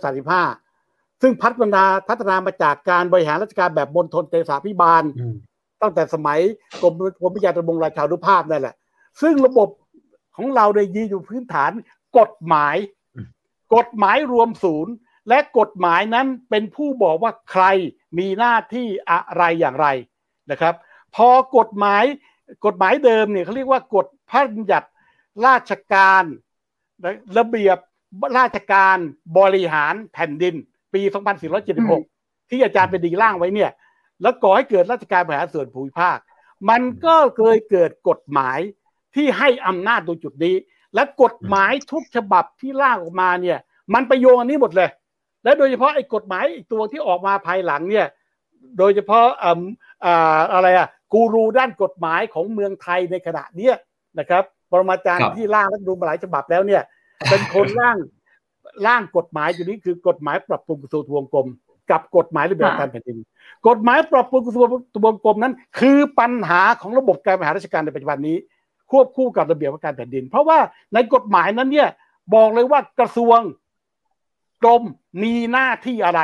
[0.00, 5.02] 2435 ซึ่งพัฒนาพัฒนามาจากการบริหารราชการแบบบนทนเตสาพิบาล
[5.82, 6.38] ตั้งแต่สมัย
[6.82, 8.74] กรมกรมวิทยาตระบงราชานุภาพนั่นแหละ
[9.22, 9.68] ซึ่งระบบ
[10.36, 11.70] ของเราในยีอยู่พื้นฐาน
[12.18, 12.76] กฎหมาย
[13.74, 14.94] กฎหมายรวมศูนย์
[15.28, 17.64] และกฎหมายนั้นเป็นผู้บอกว่าใคร
[18.18, 19.86] มีหน้าที่อะไรอย่างไร
[20.50, 20.74] นะครับ
[21.16, 22.04] พอกฎหมาย
[22.66, 24.88] กฎหมายเดิมเนี่ยเขาเรียกว่ากฎพระบัญญัติ
[25.46, 26.24] ราชการ
[27.38, 27.78] ระเบียบ
[28.38, 28.96] ราชการ
[29.38, 30.54] บริหารแผ่นดิน
[30.94, 31.02] ปี
[31.76, 33.70] 2476 ที่อาจารย์เป็นดีร่างไว้เนี่ย
[34.22, 36.18] แล้วก่อให้เกิดราชการบริหารส่วนภูมิภาค
[36.70, 38.58] มันก็เคยเกิดกฎหมาย
[39.14, 40.54] ที่ให้อำนาจตรงจุดนี้
[40.94, 43.58] และกฎหมายทุกฉบับที่ล่างออกมาเนี่ย
[43.94, 44.90] มันไปโยงอันนี้หมดเลย
[45.44, 48.06] และโดยเฉพาะไอ้กฎหมายอีกตัวที่ออกมาภายหลังเนี่ย
[48.78, 49.60] โดยเฉพาะอ่า
[50.04, 53.74] อ่าอะไรอะกูรูด้านกฎหมายของเมืองไทยในขณะเนี้ย
[54.18, 56.82] นะครับปรมาจารย์ที่ร่างรัฐธรรมนูญหลายฉบับแล้วเนี่ย
[57.30, 57.96] เป็นคนร่าง
[58.86, 61.48] ร่างกฎหมายอยู่นี้คือกฎหมายปรับปรุงกระทรวงทบวงกรม
[61.90, 63.18] กับกฎหมายระเบียบการแผ่นดิน
[63.68, 68.36] กฎหมายปรับปรุงกระทรวงทบวงกรมนั้น คือปัญหาของระบบการบริหารราชการในปัจจุบันนี้
[68.92, 70.58] ควบคู่กับระเบียบว่าการแผ่นดิน เพราะว่า
[70.94, 71.88] ในกฎหมายนั้นเนี่ย
[72.34, 73.40] บอกเลยว่ากระทรวง
[74.62, 74.82] กรม
[75.22, 76.20] มีหน้าที่อะไร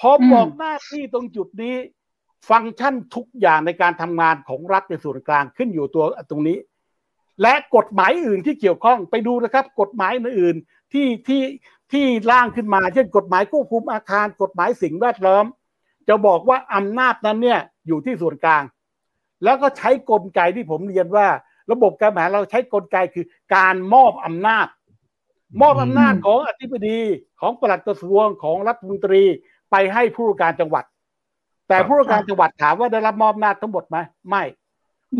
[0.00, 1.76] พอบอกหน้าที่ตรงจุดนี้
[2.50, 6.58] ฟังก์ชันทุกอย่างในการทำงานของรัฐในส่วนกลางขึ้นอยู่ตัวตรงนี้
[7.42, 10.56] และกฎหมายอื่นที่เกี่ยวข้องไปดูนะครับ กฎหมายอื่น
[10.92, 11.42] ที่ที่
[11.92, 15.44] ที่ร่างขึ้นมา เช่น กฎหมายควบคุมอาคาร กฎหมายสิ่งแวดล้อม
[16.08, 18.62] จะบอกว่าอำนาจนั้นเนี่ยอยู่ที่ส่วนกลาง
[19.44, 21.26] แล้วก็ใช้กลไกที่ผมเรียนว่า
[21.72, 24.66] ระบบการบริหารเราใช้กลไกคือการมอบอำนาจ
[25.60, 26.98] มอบอำนาจของอธิบดี
[27.40, 29.22] ของปลัดกระทรวงของรัฐมนตรี
[29.70, 30.84] ไปให้ผู้การจังหวัด
[31.68, 33.98] แต่ผู้การจังหวัดถามว่าได้รับมอบอำนาจทั้งหมดไหม
[34.28, 34.44] ไม่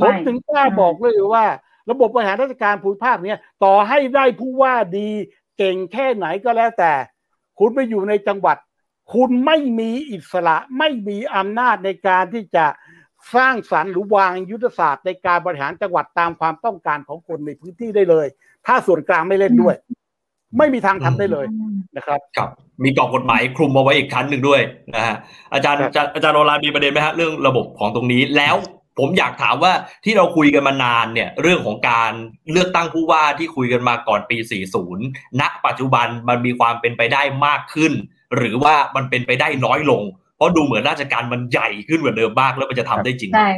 [0.02, 1.44] ผมถึงกล้าบอกเลยว่า
[1.90, 5.08] ระบบบริหารราชการภูมิภาคเนี้ยต่อให้ได้ผู้ว่าดี
[5.58, 6.92] เก่งแค่ไหนก็แล้วแต่
[7.58, 8.56] คุณไปอยู่ในจังหวัด
[9.14, 12.66] คุณไม่มีอิสระไม่มีอำนาจในการที่จะ
[13.34, 18.26] สร้างสรรค์หรือวางยุทธศาสตร์ในการบริหารจังหวัดตามความต้องการของคนในพื้นที่ได้เลย
[18.66, 19.74] ถ้าส่วนกลางไม่เล่นด้วย
[20.58, 21.46] ไม่มีทางทำได้เลย
[21.96, 22.50] นะครับ ครับ
[22.84, 24.60] มีกรอบกฎหมายคลุมเอาไว้อีกชั้นหนึ่งด้วย
[24.94, 25.16] นะฮะ
[25.52, 25.80] อาจารย์
[26.14, 28.56] อาจารย์โอลานมีประเด็นไหมฮะเรื่องระบบของตรงนี้แล้ว
[28.98, 29.72] ผมอยากถามว่า
[30.04, 32.12] ที่เราคุยกันมานานเนี่ยเรื่องของการ
[32.52, 34.36] เลือกตั้งผู้ว่าที่คุยกันมาก่อนปี
[34.86, 37.92] 40 ณ ปัจจุบันมันมีความเป็นไปได้มากขึ้น
[38.36, 40.02] หรือว่ามันเป็นไปได้น้อยลง
[40.40, 43.50] เพราะดูเหมือนราชการมันใหญ่ขึ้นกว่าเดิมมากแล้วมันจะทำได้จริงใช่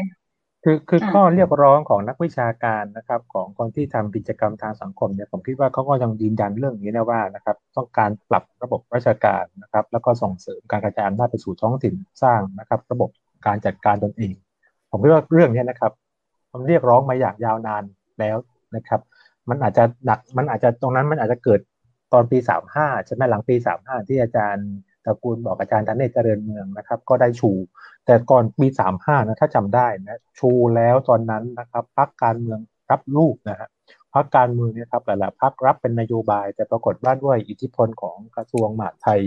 [0.64, 13.10] คือคือข้อเรียกร้องของนักวิชาการนะครับ ของคนที่ทำกิจกรรมทางสังคมเนี่ยผมคิดว่าเขาก็ยังยืนยันเรื่องนี้นะว่านะครับ ต้องการปรับระบบราชการนะครับ แล้วก็ส่งเสริมการกระจายอำนาจไปสู่ท้องถิ่นสร้างนะครับ ระบบ
[13.46, 14.34] การจัดการตนเอง
[14.90, 15.92] ผมคิดว่าเรื่องนี้นะครับ
[16.52, 17.82] มันเรียกร้องมาอย่างยาวนาน
[18.20, 18.36] แล้ว
[18.76, 19.00] นะครับ
[19.48, 21.60] มันอาจจะหนักมันอาจจะตรงนั้นมันอาจจะเกิด
[22.12, 24.68] ตอนปีสามห้าใช่ไหมหลังปีสามห้าที่อาจารย์
[25.04, 27.50] ตระกูลบอกอาจารย์ธเนศเจริญเมืองนะครับ ก็ได้ชู
[28.06, 32.58] แต่ก่อนปีสามห้านะถ้าจำได้นะชูแล้วตอนนั้นนะครับพรรคการเมือง
[32.90, 33.68] รับลูกนะฮะ
[34.14, 39.20] พรรคการเมืองเนี่ยครับหลายๆพรรครับเป็นนโยบาย แต่ปรากฏว่าด้วยอิทธิพลของกระทรวงมหาดไทย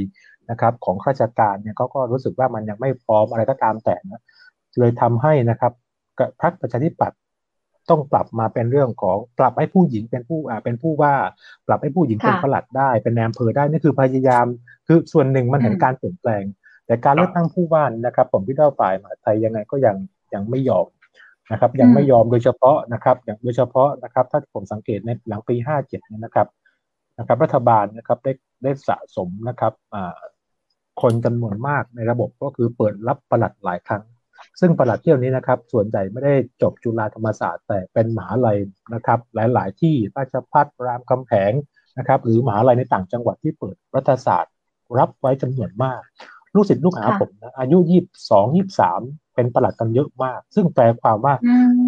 [0.49, 4.21] นะครับ ของข้าราชการเนี่ยเขาก็รู้สึกว่ามันยังไม่พร้อมอะไรก็ตามแต่นะ
[4.79, 5.73] เลยทำให้นะครับ
[6.41, 7.19] พรรคประชาธิปัตย์
[7.89, 11.13] ต้องปรับมาเป็นเรื่องของปรับให้ผู้หญิงเป็นผู้อ่าเป็นผู้ว่า
[11.67, 14.45] ปรับให้ผู้หญิงเป็นผลัดได้ เป็นแนมเพอได้นี่คือพยายาม
[14.87, 16.43] คือส่วนหนึ่งมันเห็นการเปลี่ยนแปลง
[16.85, 19.95] แต่การเลือกตั้งผู้ว่านะครับ ผมพี่ด้าฝ่ายมหาไทยยังไงก็ยัง
[20.33, 20.85] ยังไม่ยอม
[21.51, 26.47] นะครับ ยังไม่ยอมโดยเฉพาะนะครับอย่างโดยเฉพาะนะครับ ถ้าผมสังเกตในหลังปีห้าเจ็ดเนี่ยนะครับ
[27.19, 28.31] นะครับ รัฐบาลนะครับได้
[28.63, 29.73] ได้สะสมนะครับ
[31.01, 34.03] คนจำนวนมากในระบบก็คือเปิดรับประหลัดหลายครั้ง
[34.59, 38.57] ซึ่งประหลัดเที่ยวนี้นะครับ ส่วนใหญ่ไม่ได้จบจุฬาธรรมศาสตร์ แต่เป็นมหาลัย
[38.93, 41.51] นะครับ หลาย ๆ ที่ราชพัฒรามคำแหง
[41.97, 44.53] นะครับ หรือมหาลัยในต่างจังหวัดที่เปิดรัฐศาสตร์
[44.97, 46.01] รับไว้จำนวนมาก
[46.55, 49.01] ลูกศิษย์ลูกหาผมนะอายุยี่สองยี่สาม
[49.35, 51.33] เป็นประหลัดกันเยอะมาก ซึ่งแปลความว่า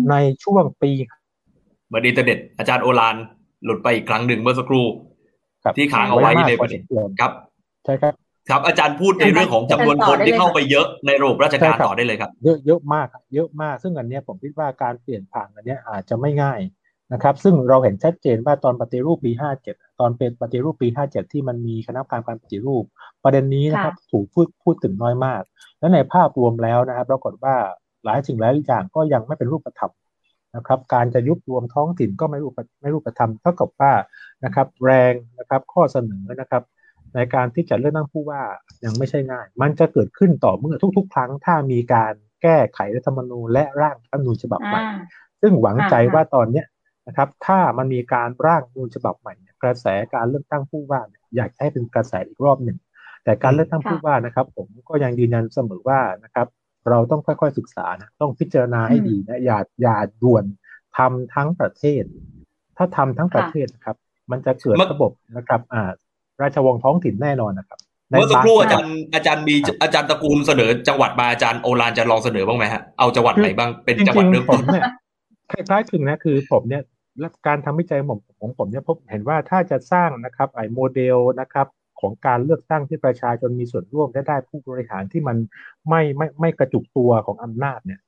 [0.09, 0.91] ในช่วงปี
[1.89, 3.15] เมื่อดีเตเด็ดอาจารย์โอราน
[3.63, 4.85] หลุดไปอีกครั้งหนึ่งเมื่อสักครู่
[5.77, 6.81] ที่ค้างเอาไว้ในประเด็น
[7.19, 7.31] ครับ
[7.85, 8.13] ใช่ครับ
[8.49, 16.59] ครับอาจารย์พูดในเรื่องของจำนวนคนที่เข้าไปเยอะในระบบราชการต่อได้เลยครับ เยอะเยอะมากเยอะมาก ซึ่งอันนี้ผมคิดว่าการเปลี่ยนผ่านอันนี้อาจจะไม่ง่าย
[17.13, 19.31] นะครับ ซึ่งเราเห็นชัดเจนว่าตอนปฏิรูปปี
[19.65, 22.83] 57 ตอนเป็นปฏิรูปปี 57 ที่มันมีคณะกรรมการการปฏิรูป
[23.23, 25.41] ประเด็นนี้นะครับถูกพูดพูดถึงน้อยมาก
[25.79, 27.55] และในภาพรวมแล้วนะครับปรากฏว่า
[28.05, 29.91] หลายสิ่งหลายอย่างก็ยังไม่เป็นรูปธรรม
[30.55, 33.93] นะครับ การจะยุบรวมท้องถิ่นก็ไม่รูปไม่รูปธรรมเท่ากับว่า
[34.45, 36.63] นะครับ แรงนะครับข้อเสนอนะครับ
[37.15, 38.41] ในการที่จะเลือกตั้งผู้ว่า
[38.85, 44.81] ยังไม่ใช่ง่าย มันจะเกิดขึ้นต่อเมื่อทุก ๆ ครั้งถ้ามีการแก้ไขรัฐธรรมนูญและร่างรัฐธรรมนูญฉบับใหม่
[45.41, 46.65] ซึ่งหวังใจว่าตอนเนี้ย
[47.07, 49.33] นะครับ ถ้ามันมีการร่างนูญฉบับใหม่
[49.63, 49.85] กระแส
[50.15, 51.01] การเลือกตั้งผู้ว่า
[51.35, 52.77] อยากให้เป็นกระแสอีกรอบหนึ่ง
[53.23, 56.47] แต่การเลือกตั้งผู้ว่านะครับ ผมก็ยังยืนยันเสมอว่านะครับ
[56.89, 60.43] เราต้องค่อยๆศึกษานะต้องพิจารณาให้ดีนะอย่าอย่าด่วน
[60.97, 62.03] ทำทั้งประเทศ
[62.77, 63.97] ถ้าทำทั้งประเทศนะครับ
[64.31, 65.91] มันจะเกิดระบบนะครับ อ่า
[66.41, 67.79] ราชวงศ์ท้องถิ่นแน่นอนนะครับ
[68.09, 74.61] เมื่อสักครู่อาจารย์อาจารย์มีอาจารย์ตระกูลเสนอจังหวัดมาอาจารย์โอรานจะลองเสนอบ้างไหมฮะเอาจังหวัดไหนบ้างเป็นจังหวัดเริ่มต้น
[75.51, 76.83] คล้ายๆถึงนะคือผมเนี่ย
[77.19, 81.67] และการทำวิจัยของของผมเนี่ยพบเห็นว่าถ้าจะสร้างนะครับไอ้โมเดลนะครับ
[82.01, 85.37] ของการเลือกตั้งที่ประชาชนมีส่วนร่วมได้ได้ผู้บริหารที่มัน
[85.89, 88.01] ไม่ไม่ไม่กระจุกตัวของอำนาจเนี่ย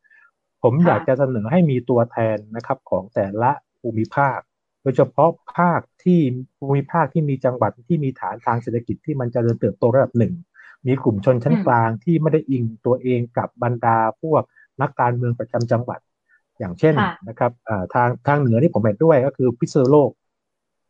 [0.64, 3.52] ผมอยากจะเสนอให้มีตัวแทนนะครับของแต่ละ
[3.82, 4.49] ภูมิภาคโด
[4.90, 6.20] ยเฉพาะภาคที่
[6.58, 10.34] ภูมิภาคที่มีจังหวัดที่มีฐานทางเศรษฐกิจที่มันจะเริญเติบโตระดับหนึ่ง
[10.88, 14.44] มีกลุ่มชนชั้นกลางที่ไม่ได้อิงตัวเองกับบรรดาพวก
[14.82, 16.00] นักการเมืองประจำจังหวัด
[16.60, 16.96] อย่างเช่น
[17.28, 17.52] นะครับ
[17.94, 20.10] ทางทางเหนือที่ผมเห็นด้วยก็คือพิษณุโลก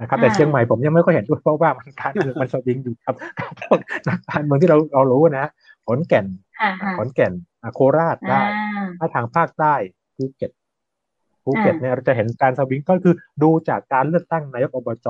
[0.01, 3.15] นะครับแต่เชียงใหม่ผมยังไม่ค่อยเห็นด้วยเพราะว่ามันการเมืองมันสวิงอยู่ครับ
[4.09, 5.45] นักการเมืองที่เราเรารู้นะ
[5.85, 6.25] ขอนแก่น
[6.97, 7.33] ขอนแก่น
[7.73, 8.41] โคราชได้
[8.99, 9.73] ถ้าทางภาคใต้
[10.15, 10.51] ภูเก็ต
[11.49, 15.07] ภูเก็ตเนี่ยเราจะเห็นการสวิงก็คือดูจากการเลือกตั้งนายกอบจ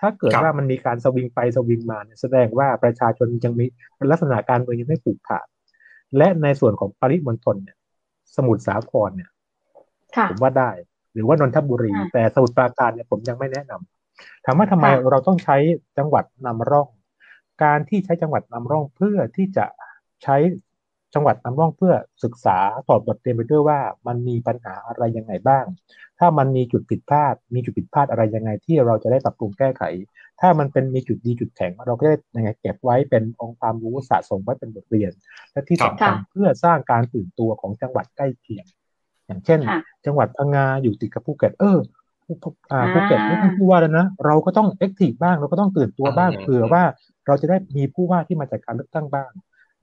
[0.00, 3.64] ถ้าเกิดว่ามันมีการสวิงไปสวิงมาเนี่ยแสดงว่าประชาชนยังมี
[4.10, 5.46] ลักษณะการเมืองยังไม่ผูกขาด
[6.16, 7.76] และในส่วนของปริมณฑลเนี่ย
[8.36, 9.30] สมุทรสาครเนี่ย
[10.30, 10.70] ผมว่าได้
[11.14, 15.56] หรือว่านนทบุรี แต่สมุทรปราการเนี่ยผมยังไม่แนะนำถามว่าทำไมเราต้องใช้
[15.98, 16.88] จังหวัดนำร่อง
[17.64, 19.66] การที่ใช้จังหวัดนำร่องเพื่อที่จะ
[20.22, 20.36] ใช้
[21.14, 21.94] จังหวัดนำร่องเพื่อ
[22.24, 25.64] ศึกษาถอดบทเรียนไปด้วยว่า มันมีปัญหาอะไรยังไงบ้าง
[26.18, 29.82] ถ้ามันมีจุดผิดพลาด มีจุดผิดพลาดอะไรยังไงที่เราจะได้ปรับปรุงแก้ไข
[30.40, 35.12] ถ้ามันเป็นมีจุดดีจุดแข็งเราก็ได้ยังไงเก็บไว้เป็นองค์ความรู้สะสมไว้เป็นบทเรียน
[35.52, 38.66] และที่สำคัญเพื่อสร้างการตื่นตัวของจังหวัดใกล้เคียง
[39.26, 39.60] อย่างเช่น
[40.06, 41.78] จังหวัดพังงาอยู่ติดกับภูเก็ตเออ
[42.92, 46.82] ภูเก็ตไม่ต้องผู้ว่าแล้วนะเราก็ต้องเอ็กทีฟบ้างเราก็ต้องตื่นตัวบ้างเผื่อว่า
[47.26, 49.30] เราจะได้มีผู้ว่าที่มาจากการเลือกตั้งบ้าง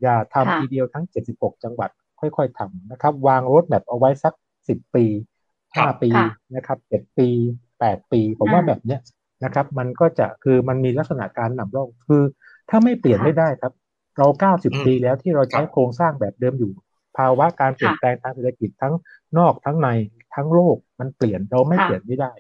[0.02, 1.90] อย่าทำทีเดียวทั้ง 76 จังหวัด
[2.20, 4.34] ค่อยๆทำนะครับ วางรถแบบเอาไว้สัก
[4.66, 5.06] 10 ปี
[5.54, 6.10] 5 ปี
[6.56, 7.28] นะครับ 7 ปี
[7.72, 9.02] 8 ปี ผมว่าแบบเนี้ย
[9.44, 12.24] นะครับ มันก็จะคือมันมีลักษณะการนำร่องคือ
[12.70, 13.74] ถ้าไม่เปลี่ยนไม่ได้ครับ
[14.18, 14.28] เรา
[14.58, 16.72] 90 ปีแล้วที่เราใช้โครงสร้างแบบเดิมอยู่
[17.18, 18.94] ภาวะการเปลี่ยนแปลงทางเศรษฐกิจทั้ง
[19.38, 19.88] นอกทั้งใน
[20.36, 22.34] ทั้งโลกมันเปลี่ยนเราไม่เปลี่ยนไม่ได้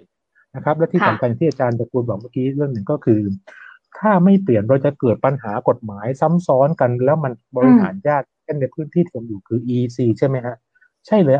[0.55, 3.19] นะครับ และที่สำคัญที่อาจารย์ตะกูลบอกเมื่อกี้เรื่องหนึ่งก็คือ
[4.01, 10.55] ถ้าไม่เปลี่ยนเราจะเกิดปัญหากฎหมายซ้ำซ้อนกัน แล้วมันบริหารยากเช่นในพื้นที่ที่ผมอยู่คือ EC ใช่ไหมฮะ
[11.07, 11.37] ใช่เลย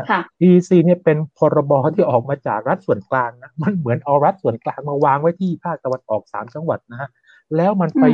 [0.48, 7.08] EC เนี่ยเป็นพรบที่ออกมาจากรัฐส่วนกลางนะมันเหมือนเอารัฐส่วนกลางมาวางไว้ที่ภาคตะวันออกสามจังหวัดนะฮะ
[7.56, 8.04] แล้วมันไป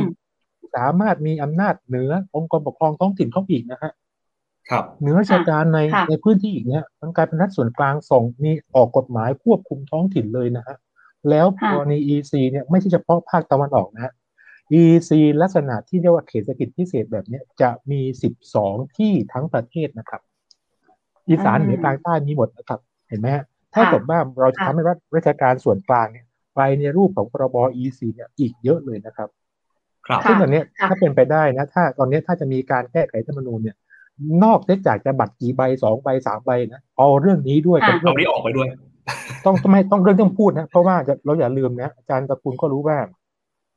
[0.75, 3.91] สามารถมีอำนาจเหนือองค์กรปกครองท้องถิ่นเขาอีกนะฮะ
[4.69, 5.79] ครับเหนือราชการใน
[6.09, 10.77] ในพื้นที่อีกเนี้ยมันกลายเป็นรัฐส่วนกลางส่งมีออกกฎหมายควบคุมท้องถิ่นเลยนะฮะ
[11.29, 14.13] แล้วกรณี EC เนี่ยไม่ใช่เฉพาะภาคตะวันออกนะฮะ
[14.81, 15.11] EC
[15.41, 20.21] ลักษณะที่เรียกว่าเขตเศรษฐกิจพิเศษแบบนี้จะมีสิบสองที่ทั้งประเทศนะครับ
[21.29, 23.43] อีสานเหนือกลางใต้มีหมดนะครับ เห็นไหมฮะ
[23.73, 29.29] ถ้าเกิดว่าเราจะทำให้รัฐราชการส่วนกลางเนี่ยไปในรูปของพรบ EC เนี่ยอีกเยอะเลยนะครับ
[30.07, 33.75] ครับซึ่งตอนนี้ถ้าเป็นไปได้นะ ถ้าตอนนี้ถ้าจะมีการแก้ไขรัฐธรรมนูญเนี่ย
[34.43, 38.67] นอกจากจะบัตรกี่ใบสองใบสามใบนะเอาเรื่องนี้ด้วยกับเรื่องนี้ออกไปด้วย
[39.45, 40.95] ต้องไม่ต้องเรื่องต้องพูดนะ เพราะว่า
[41.25, 42.97] เราอย่าลืมนะอาจารย์ตะกูลก็รู้ว่า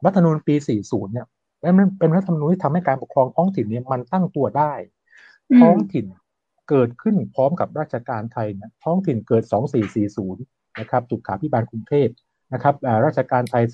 [0.04, 1.26] รัฐธรรมนูญปี 40 เนี่ย
[1.78, 4.72] มันเป็นรัฐธรรมนูญที่ทำให้การปกครองท้องถิ่นเนี่ยมันตั้งตัวได้
[5.60, 6.06] ท้องถิ่น
[6.70, 9.44] เกิดขึ้นพร้อมกับราชการไทยนะท้องถิ่นเกิด
[10.10, 12.08] 2440 นะครับสุขาพิบาลกรุงเทพ
[12.52, 12.74] นะครับ
[13.06, 13.64] ราชการไทย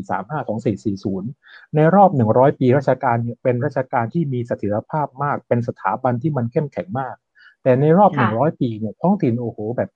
[0.00, 7.14] 2435 2440 ในรอบ 100 ปีราชการเนี่ยเป็นราชการที่มีเสถียรภาพมาก เป็นสถาบันที่มันเข้มแข็งมาก
[7.62, 9.90] แต่ในรอบ 100 ปีเนี่ยท้องถิ่นโอ้โหแบบ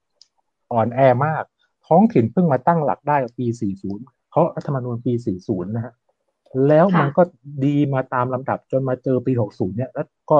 [0.72, 1.44] อ่อนแอมาก
[1.88, 3.46] ท้องถิ่นเพิ่งมาตั้งหลักได้ปี
[3.86, 5.12] 40 เพราะรัฐธรรมนูญปี
[5.42, 5.94] 40 นะฮะ
[6.68, 7.22] แล้วมันก็
[7.64, 10.38] ดีมาตามลำดับจนมาเจอปี 60 เนี่ย แล้วก็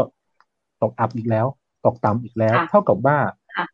[0.83, 1.47] ตกอับอีกแล้ว
[1.87, 3.19] ตกต่ำอีกแล้ว เท่ากับว่า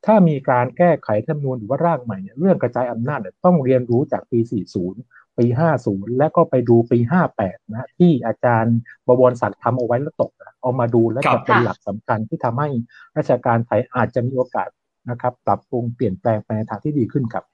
[0.07, 4.39] ถ้ามีการแก้ไขธรรมนูญหรือว่าร่างใหม่เนี่ยเรื่องกระจายอำนาจเนี่ยต้องเรียนรู้จากปี
[4.89, 5.47] 40 ปี
[5.83, 6.99] 50 และก็ไปดูปี
[7.37, 12.69] 58 นะที่อาจารย์บวรศักดิ์ทำเอาไว้แล้วตกเอามาดูและจะเป็นหลักสำคัญที่ทำให้
[13.17, 14.69] ราชการไทยอาจจะมีโอกาส
[15.11, 17.45] นะครับ ปรับปรุงเปลี่ยนแปลงไปในทางที่ดีขึ้นครับ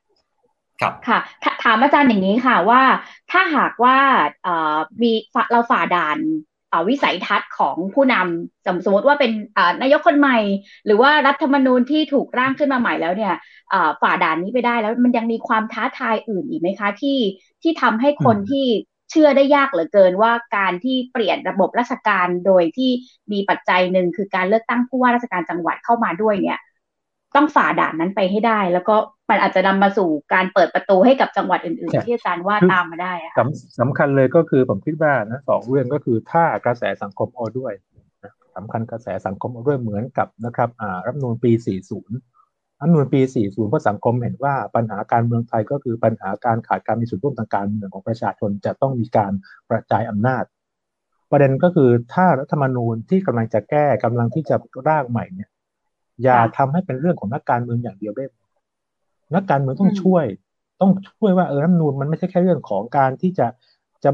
[0.83, 1.19] ครับค่ะ
[1.65, 2.83] ถามอาจารย์อย่างนี้ค่ะว่า
[3.31, 3.99] ถ้าหากว่า
[5.03, 5.13] มี
[5.51, 6.19] เราฝ่าด่าน
[6.89, 9.33] วิสัยทัศน์ของผู้นำสมมติว่าเป็น
[9.83, 10.39] นายกคนใหม่
[10.87, 13.35] หรือว่ารัฐธรรมนูญที่ถูกร่างขึ้นมาใหม่แล้วเนี่ย
[14.03, 17.19] ฝ่าด่านนี้ไปได้แล้วมันยังมีความท้าทายอื่นอีกไหมคะ ที่
[17.63, 18.67] ที่ทำให้คนที่
[19.11, 22.91] เชื่อได้ยากเหลือเกินว่าการที่เปลี่ยนระบบราชการโดยที่
[23.33, 26.59] มีปัจจัยหนึ่งคือการเลือกตั้งผู้ว่าราชการจังหวัดเข้ามาด้วยเนี่ย
[27.37, 28.97] ต้องฝ่าด่านนั้นไปให้ได้ แล้วก็
[29.33, 37.73] มันอาจจะนำมาสู่การเปิดประตูให้กับจังหวัดอื่นๆ ที่อาจารย์ว่าตามมาได้สำสำคัญเลยก็คือผมคิดว่านะสองเรื่องก็คือถ้ากระแสสังคมเอาด้วย
[38.57, 41.53] สำคัญกระแสสังคมเอาด้วยเหมือนกับนะครับอ่ารัฐนูนปี
[42.17, 49.33] 40รัฐนูนปี 40 เพราะสังคมเห็นว่าปัญหาการเมืองไทยก็คือปัญหาการขาดการมีส่วนร่วมทางการเมืองของประชาชนจะต้องมีการ
[49.69, 50.45] กระจายอำนาจ
[51.31, 54.57] ประเด็นก็คือถ้ารัฐธรรมนูญที่กำลังจะแก้กำลังที่จะ
[54.89, 55.51] ร่างใหม่เนี่ย
[56.23, 58.25] อย่าทำให้เป็นเรื่องของนักการเมืองอย่างเดียวได้
[59.35, 60.25] นักการเมืองต้องช่วย
[60.81, 63.47] ต้องช่วยว่าเออรัฐนูนมันไม่ใช่แค่เรื่องของการที่จะ
[64.05, 64.11] จะ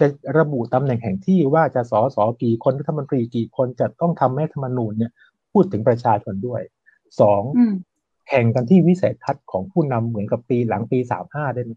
[0.00, 0.06] จะ
[0.38, 5.12] ระบุตำแหน่งแห่งที่ว่าจะสอสอกี่คนรัฐมนตรีกี่คนจะต้องทำให้ธรรมนูญเนี่ย
[5.52, 6.62] พูดถึงประชาชนด้วย
[7.20, 7.42] สอง
[8.28, 11.72] แข่งกันที่วิสัยทัศน์ของผู้นำเหมือนกับปีหลังปีสามห้าได้ไหม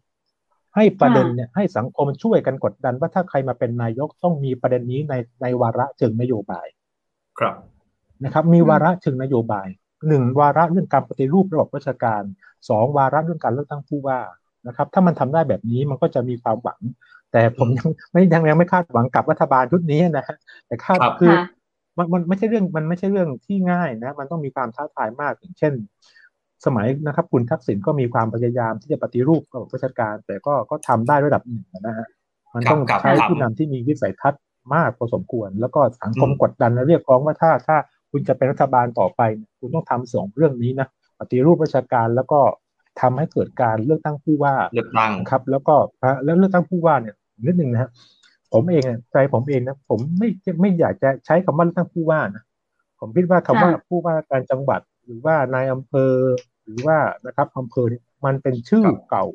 [0.75, 6.67] ให้ประเด็นเนี่ยให้สังคมช่วยกันกดดันว่าถ้าใครมาเป็นนายกต้องมีประเด็นนี้ในในวาระเชิงนโยบาย
[7.39, 7.55] ครับ
[8.23, 9.67] นะครับ มีวาระเชิงนโยบาย
[10.07, 12.23] หนึ่งวาระเรื่องการปฏิรูประบบราชการ
[12.69, 14.19] สองวาระเรื่องการเลือกตั้งผู้ว่า
[14.67, 16.79] นะครับ ถ้ามันทำได้แบบนี้มันก็จะมีความหวัง
[17.31, 20.37] แต่ผมยังไม่ยังยังไม่คาดหวังกับรัฐบาลชุดนี้นะฮะ
[20.67, 21.33] แต่คาดคือ
[21.97, 25.73] มันมันไม่ใช่เรื่องมันไม่ใช่เรื่องที่ง่ายนะ มันต้องมีความท้าทายมากอย่างเช่น
[26.65, 32.07] สมัยนะครับ คุณทักษิณก็มีความพยายามที่จะปฏิรูประบบราชการ แต่ก็ก็ทำได้ระดับหนึ่งนะฮะ
[32.53, 34.41] มันต้องใช้ผู้นำที่มีวิสัยทัศน์
[34.73, 37.77] มากพอสมควร แล้วก็สังคมกดดันและเรียกร้องว่าถ้าถ้า
[38.11, 39.21] คุณจะเป็นรัฐบาลต่อไป
[39.59, 40.87] คุณต้องทำสองเรื่องนี้นะ
[41.19, 42.39] ปฏิรูปราชการแล้วก็
[43.01, 45.75] ทำให้เกิดการเลือกตั้งผู้ว่าเลือกตั้งครับ แล้วก็
[46.23, 47.91] แล้วเลือกตั้งผู้ว่าเนี่ยนิดหนึ่งนะฮะ
[48.53, 50.29] ผมเองใจผมเองนะผมไม่
[50.61, 52.43] ไม่อยากจะใช้คำว่าเลือกตั้งผู้ว่านะ
[52.99, 56.13] ผมคิดว่าคำว่าผู้ว่าการจังหวัด หรือว่านายอำเภอ
[56.63, 59.25] หรือว่านะครับอำเภอเนี่ยมันเป็นชื่อเก่า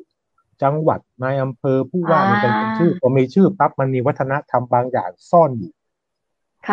[0.63, 5.71] จังหวัดนายอำเภอผู้ว่ามันเป็นชื่อพอมีชื่อปั๊บมันมีวัฒนธรรมบางอย่างซ่อนอยู่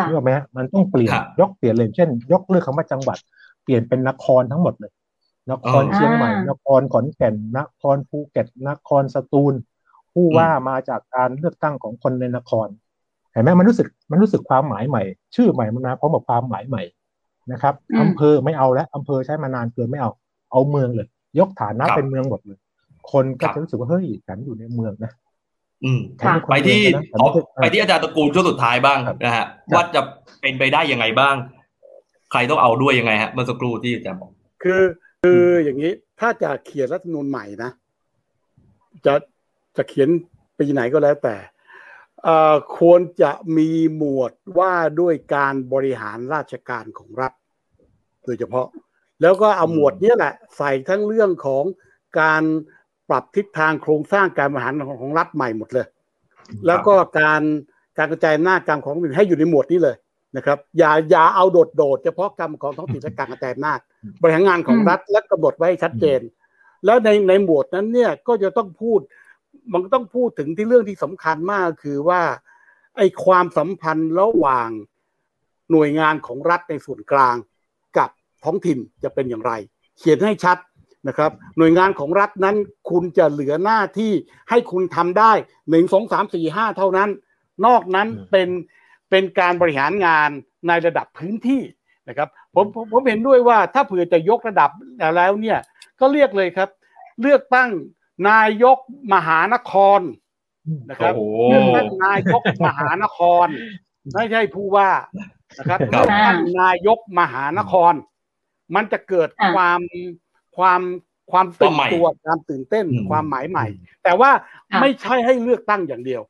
[0.01, 3.19] เชื่อไหมมันต้องเปลี่ยนยกเปลี่ยนเลยเช่น ยกเลิกคำว่าจังหวัด
[3.63, 4.93] เปลี่ยนเป็นนครทั้งหมดเลย
[5.51, 9.55] นครเชียงใหม่ นครขอนแก่น นครภูเก็ต นครสตูล
[10.13, 12.69] ผู้ว่ามาจากการเลือกตั้งของคนในนคร
[13.33, 15.03] เห็นไหมมันรู้สึกมันรู้สึกความหมายใหม่
[15.35, 16.83] ชื่อใหม่มันมาพร้อมกับความหมายใหม่
[17.53, 20.11] นะครับอำเภอไม่เอาแล้วอำเภอใช้มานานเกินไม่เอา
[20.51, 22.59] เอาเมืองเลย ยกฐานะเป็นเมืองหมดเลย
[23.13, 25.32] คนก็จะรู้สึกว่าเฮ้ยฉันอยู่ในเมืองนะอืม
[26.51, 26.81] ไปที่
[27.61, 30.01] ไปที่อาจารย์ตระกูลช่วงสุดท้ายบ้างนะฮะว่าจะ
[30.41, 31.35] เป็นไปได้ยังไงบ้าง
[32.31, 34.31] ใครต้องเอาด้วยยังไงฮะเมื่อสักครู่ที่จะบอก
[34.63, 34.83] คือ
[35.25, 37.71] คืออย่างนี้ถ้าจะเขียนรัฐธรรมนูญใหม่นะ
[39.07, 39.15] จะ
[39.77, 40.09] จะเขียน
[40.59, 41.37] ปีไหนก็แล้วแต่
[42.79, 47.33] ควรจะมีหมวดว่าด้วยการบริหารราชการของรัฐ
[48.25, 48.67] โดยเฉพาะ
[49.23, 51.65] แล้วก็เอาหมวดนี้แหละ ใส่ทั้งเรื่องของ
[52.21, 52.43] การ
[53.13, 55.87] ปรับทิศทางโครงสร้างการบริหารของรัฐใหม่หมดเลย
[56.67, 57.43] แล้วก็การ
[57.99, 59.97] การกระจายหน้าการของอื่นให้อยู่ในหมวดนี้เลย
[60.37, 63.75] นะครับ อย่าอย่าเอาโดดโดดเฉพาะกรรมของท้องถิ่นและการกระจายหน้า
[64.21, 66.21] บริหารงานของรัฐและกำหนดไว้ชัดเจน
[66.85, 69.01] แล้วในในหมวดนั้นเนี่ยก็จะต้องพูด
[69.73, 72.21] มันต้องพูดถึงที่เรื่องที่สำคัญมากคือว่า
[72.97, 74.69] ไอ้ความสัมพันธ์ระหว่าง
[75.71, 77.37] หน่วยงานของรัฐในส่วนกลาง
[77.99, 78.11] กับ
[78.45, 79.53] ท้องถิ่นจะเป็นอย่างไร
[79.99, 80.57] เขียนให้ชัด
[81.09, 82.57] นะครับ หน่วยงานของรัฐนั้น
[82.91, 84.13] คุณจะเหลือหน้าที่
[84.51, 85.33] ให้คุณทำได้
[85.71, 87.11] หนึ่งสองสามสี่ห้าเท่านั้น
[87.67, 88.49] นอกนั้นเป็น
[89.11, 90.31] เป็นการบริหารงาน
[90.69, 91.63] ในระดับพื้นที่
[92.09, 94.71] นะครับผมผมเห็นด้วยว่าถ้าเผื่อจะยกระดับ
[95.17, 95.59] แล้วเนี่ย
[96.01, 96.69] ก็เรียกเลยครับ
[97.21, 97.71] เลือกตั้ง
[98.31, 98.79] นายก
[99.13, 100.01] มหานคร
[100.91, 101.15] นะครับ
[101.49, 103.47] เลือกตั้งนายกมหานคร
[104.15, 104.91] ไม่ใช่ผู้ว่า
[105.59, 107.93] นะครับเลือกตั้งนายกมหานคร
[108.75, 109.81] มันจะเกิดความ
[110.57, 110.81] ความ
[111.31, 113.67] ความตื่นตัวความตื่นเต้นความหมายใหม่
[114.05, 114.31] แต่ว่า
[114.81, 116.23] ไม่ใช่ให้เลือกตั้งอย่างเดียว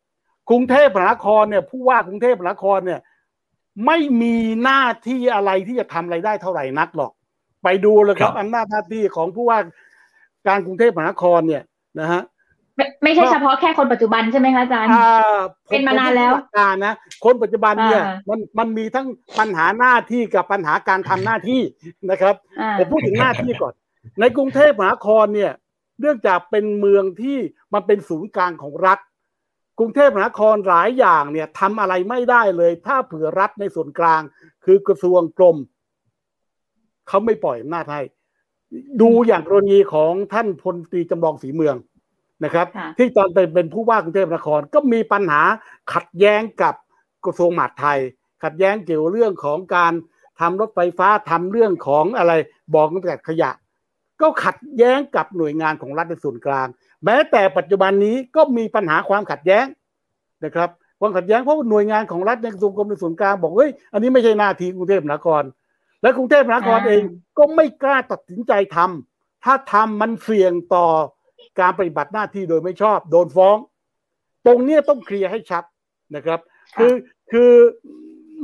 [0.51, 3.01] กรุงเทพมหานครเนี่ยผู้ว่ากรุงเทพมหานครเนี่ย
[3.87, 7.13] ไม่มีหน้าที่อะไรที่จะทำอะไรได้เท่าไหร่นักหรอก
[7.65, 9.59] ไปดูเลยครับอำนาจหน้าที่ของผู้ว่า
[10.49, 11.63] การกรุงเทพมหานครเนี่ย
[12.01, 12.23] นะฮะ
[12.77, 14.91] ไม่ไม่ใช่เฉพาะแค่คนปัจจุบันใช่ไหมคะอาจารย์
[15.71, 16.95] เป็นมานานแล้วการนะ
[17.25, 19.07] คนปัจจุบันเนี่ยมันมันมีทั้ง
[19.39, 21.61] ปัญหาหน้าที่กับปัญหาการทำหน้าที่
[22.11, 22.35] นะครับ
[22.79, 23.75] ผมพูดถึงหน้าที่ก่อน
[24.21, 25.53] ในกรุงเทพมหานครเนี่ย
[26.01, 27.39] เนื่องจากเป็นเมืองที่
[27.75, 28.99] มันเป็นศูนย์กลางของรัฐ
[29.79, 34.23] กรุงเทพมหานครหลายอย่างเนี่ยทำอะไรไม่ได้เลย ถ้าเผื่อรัฐในส่วนกลาง
[34.65, 35.57] คือกระทรวงกรม
[37.09, 38.03] เขาไม่ปล่อยอำนาจให้
[39.01, 41.77] ดูอย่างกรณีของท่านพลตรีจำลองสีเมือง
[42.45, 42.67] นะครับ
[42.99, 45.43] ที่ตอนเป็นเป็นผู้ว่ากรุงเทพมหานครก็มีปัญหา
[45.93, 46.75] ขัดแย้งกับ
[47.25, 47.99] กระทรวงมหาดไทย
[48.43, 49.93] ขัดแย้งเกี่ยวเรื่องของการ
[50.41, 52.33] ทำรถไฟฟ้าทำเรื่องของอะไร
[52.75, 53.51] บอกกำจัดขยะ
[54.23, 56.67] ก็ขัดแย้งกับหน่วยงานของรัฐในส่วนกลาง
[57.05, 59.65] แม้แต่ปัจจุบันนี้ก็มีปัญหาความขัดแย้ง
[60.45, 60.71] นะครับ
[61.01, 65.43] ความขัดแย้งเพราะหน่วยงานของรัฐในกระทรวงกรมในส่วนกลางบอกเฮ้ยอันนี้ไม่ใช่หน้าที่กรุงเทพมหานคร
[66.03, 67.03] และกรุงเทพมหานครเอง
[67.39, 70.87] ก็ไม่กล้าตัดสินใจทำถ้าทำมันเสี่ยงต่อ
[71.61, 73.57] การปฏิบัติหน้าที่โดยไม่ชอบ โดนฟ้อง
[74.47, 75.65] ตรงนี้ต้องเคลียร์ให้ชัด
[76.15, 76.41] นะครับ
[76.79, 76.95] คือ
[77.33, 77.53] คือ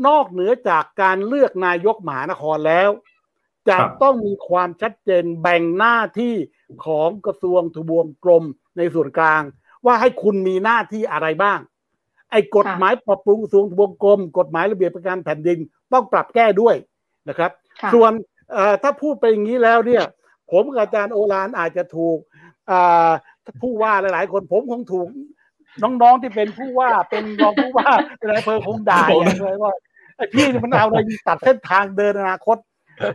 [0.06, 2.90] นอกเหนือจากการเลือกนายกมหานครแล้ว
[3.68, 6.34] จะต้องมีความชัดเจนแบ่งหน้าที่
[6.86, 8.44] ของกระทรวงทบวงกรม
[8.78, 9.42] ในส่วนกลาง
[9.86, 11.58] ว่าให้คุณมีหน้าที่อะไรบ้าง
[12.30, 15.58] ไอ้กฎหมายปรับปรุงกระทรวงทบวงกรม กฎหมายระเบียบประการแผ่นดิน
[15.92, 16.74] ต้องปรับแก้ด้วย
[17.28, 17.50] นะครับ
[17.94, 18.12] ส่วน
[18.82, 20.04] ถ้าพูดไปอย่างนี้แล้วเนี่ย
[20.50, 22.18] ผมกับอาจารย์โอรานอาจจะถูก
[23.60, 25.08] ผู้ว่าหลาย ๆ คนผมคงถูก
[25.82, 27.88] น้องๆที่เป็นผู้ว่าเป็นรองผู้ว่า
[28.18, 29.02] เป็นอะไรเพอคงด่า
[29.40, 29.72] เลยว่า
[30.16, 32.56] ไอ้พี่มันเอาอะไรตัดเส้นทางเดินอนาคต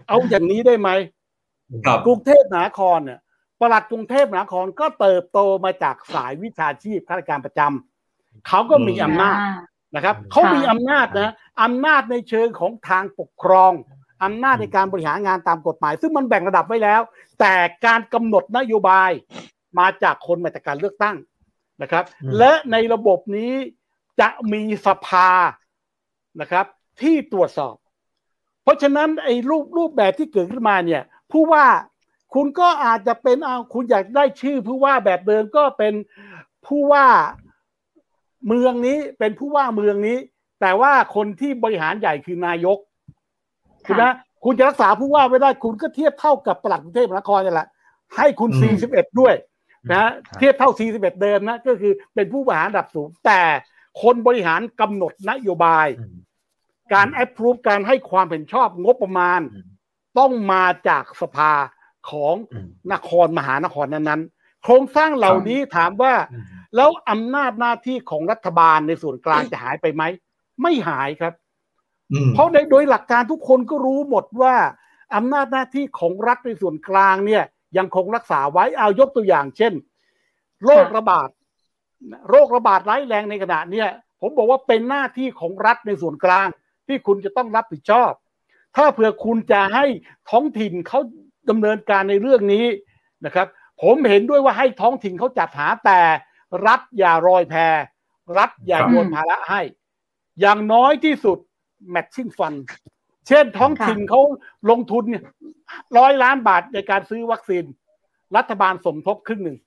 [0.08, 0.90] เอาอย่างนี้ได้ไหม
[2.06, 3.20] กรุงเทพมหานครเนี่ย
[3.62, 9.38] ประหลัดกรุงเทพมหานครก็เติบโตมาจากสายวิชาชีพข้าราชการประจำเขาก็มีอำนาจ
[9.96, 13.72] นะครับเขามีอำนาจนะอำนาจในเชิงของทางปกครอง
[14.24, 17.02] อำนาจในการบริหารงานตามกฎหมาย ซึ่งมันแบ่งระดับไว้แล้ว
[17.40, 17.54] แต่
[17.86, 19.12] การกำหนดนโยบาย
[19.80, 21.16] มาจากคนมาจากการเลือกตั้ง
[21.82, 22.04] นะครับ
[22.38, 23.54] และในระบบนี้
[24.20, 25.30] จะมีสภา
[26.42, 26.66] นะครับ
[27.02, 27.76] ที่ตรวจสอบ
[28.64, 31.66] เพราะฉะนั้นไอ้รูปรูปแบบที่เกิดขึ้นมาเนี่ย ผู้ว่า
[32.34, 35.94] คุณก็อาจจะเป็นเอาคุณอยากได้ชื่อผู้ว่าแบบเดิมก็เป็น
[36.68, 37.08] ผู้ว่า
[38.48, 40.18] เมืองนี้เป็นผู้ว่าเมืองนี้
[40.62, 42.78] แต่ว่าคนที่บริหารใหญ่คือนายก
[43.86, 44.12] คุณนะ
[44.44, 47.68] คุณจะรักษาผู้ว่าไม่ได้คุณก็เทียบเท่ากับปลัดกรุงเทพมหานครนี่แหละ
[48.18, 48.50] ให้คุณ
[48.86, 49.34] 41 ด้วย
[49.94, 53.42] นะเทียบเท่า 41 เดิมนะก็คือเป็นผู้บริหารระดับสูงแต่
[54.02, 55.88] คนบริหารกำหนดนโยบาย
[56.94, 59.40] การแอปพรูฟการให้ความเห็นชอบงบประมาณ
[60.20, 61.52] ต้องมาจากสภา
[62.10, 62.36] ของ
[62.94, 66.14] นครมหานครนั้นๆ โครงสร้างเหล่านี้ถามว่า
[66.76, 70.04] แล้วอำนาจหน้าที่ของรัฐบาลในส่วนกลางจะหายไปไหม
[70.62, 71.34] ไม่หายครับ
[72.34, 74.56] เพราะโดยหลักการทุกคนก็รู้หมดว่า
[75.16, 77.44] อำนาจหน้าที่ของรัฐในส่วนกลางเนี่ย
[77.78, 79.74] ยังคงรักษาไว้เอายกตัวอย่าง เช่น
[80.66, 81.30] โรคระบาด
[82.30, 83.88] โรคระบาดร้ายแรงในขณะเนี้ย
[84.22, 86.48] ผมบอกว่าเป็นหน้าที่ของรัฐในส่วนกลาง
[86.88, 88.12] ที่คุณจะต้องรับผิดชอบ
[88.76, 89.86] ถ้าเผื่อคุณจะให้
[90.30, 91.00] ท้องถิ่นเขา
[91.50, 92.66] ดำเนินการในเรื่องนี้
[93.26, 93.48] นะครับ
[93.82, 96.00] ผมเห็นด้วยว่าให้ท้องถิ่นเขาจัดหาแต่
[96.68, 97.76] รัฐอย่ารอยแพร
[98.38, 99.62] รัฐอย่าโยนภาระให้
[100.40, 101.38] อย่างน้อยที่สุด
[101.90, 102.54] แมทชิ่งฟัน
[103.28, 104.22] เช่นท้องถิ่นเขา
[104.70, 105.24] ลงทุนเนี่ย
[105.98, 107.64] ร้อยล้านบาทในการซื้อวัคซีน
[108.38, 109.58] รัฐบาลสมทบครึ่งหนึ่ง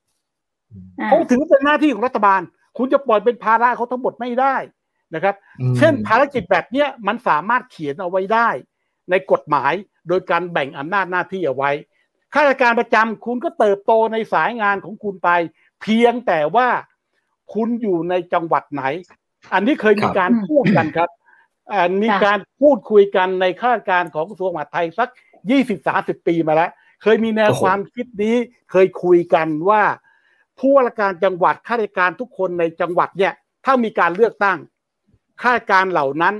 [1.07, 2.41] เขาถือเป็นหน้าที่ของรัฐบาล
[2.77, 4.55] คุณจะปล่อยเป็นภาระเขาทั้งหมดไม่ได้
[5.15, 5.35] นะครับ
[5.77, 8.49] เช่นภารกิจแบบเนี้ยมันสามารถเขียนเอาไว้ได้
[9.09, 9.73] ในกฎหมาย
[10.07, 11.71] โดยการแบ่งอำนาจหน้าที่เอาไว้
[12.33, 15.29] ข้าราชการประจำคุณก็เติบโตในสายงานของคุณไป
[15.81, 16.67] เพียงแต่ว่า
[17.53, 18.83] คุณอยู่ในจังหวัดไหน
[19.53, 21.09] อันนี้เคยมีการพูดกันครับ
[21.73, 25.09] อันมีการพูดคุยกันในข้าราชการของกระทรวงมหาดไทยสัก
[25.51, 26.71] ยี่สิบสาสิบปีมาแล้ว
[27.03, 28.35] เคยมีแนวความคิดนี้
[28.71, 29.83] เคยคุยกันว่า
[30.59, 33.33] ผู้ว่าราชการจังหวัดข้าราชการทุกคนในจังหวัดเนี่ย
[33.65, 34.57] ถ้ามีการเลือกตั้ง
[35.41, 36.35] ข้าราชการเหล่านั้น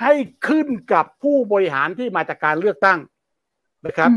[0.00, 0.12] ให้
[0.48, 2.98] ขึ้นกับผู้บริหารที่มาจากการเลือกตั้ง
[3.86, 4.10] นะครับ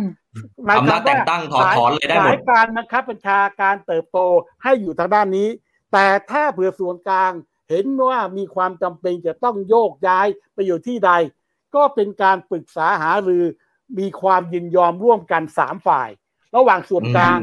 [0.78, 4.20] อำนาจแต่งตั้งถอดถอนเลยได้หมดการบังคับบัญชาการเติบโต
[4.64, 5.50] ให้อยู่ทางด้านนี้
[5.94, 7.32] แต่ถ้าเผื่อส่วนกลาง
[7.70, 11.12] เห็นว่ามีความจำเป็นจะต้องโยกย้ายไปอยู่ที่ใด
[11.76, 13.44] ก็เป็นการปรึกษาหารือ
[14.00, 16.10] มีความยินยอมร่วมกันสามฝ่าย
[16.56, 17.40] ระหว่างส่วนกลาง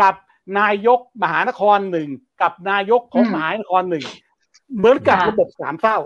[0.00, 0.14] กับ
[0.58, 2.08] นายกมหานครหนึ่ง
[2.42, 4.04] กับนายกของมหานครหนึ่ง
[4.78, 5.96] เหมือนกับระบบสามเศร้า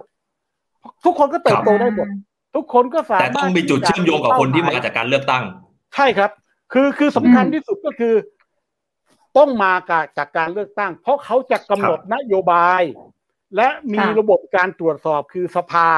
[1.04, 2.08] ทุกคนก็เติบโตได้หมด
[2.54, 5.44] ทุกคนก็สามารถแต่ต้องมีจุดเชื่อมโยงกับคนที่มาจากการเลือกตั้ง
[5.94, 6.30] ใช่ครับ
[6.72, 8.14] คือคือสำคัญที่สุดก็คือ
[9.38, 9.72] ต้องมา
[10.18, 12.82] จากการเลือกตั้ง เพราะเขาจะกำหนดนโยบาย
[13.56, 15.88] และมีระบบการตรวจสอบคือสภา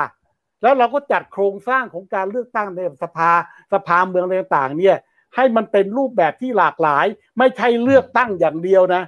[0.62, 3.30] แล้วเราก็จัดโครงสร้างของการเลือกตั้งในสภา
[3.72, 4.24] สภาเมือง
[4.56, 4.96] ต่างๆ เนี่ย
[5.36, 7.06] ให้มันเป็นรูปแบบที่หลากหลาย
[7.38, 9.02] ไม่ใช่เลือกตั้งอย่างเดียวนะ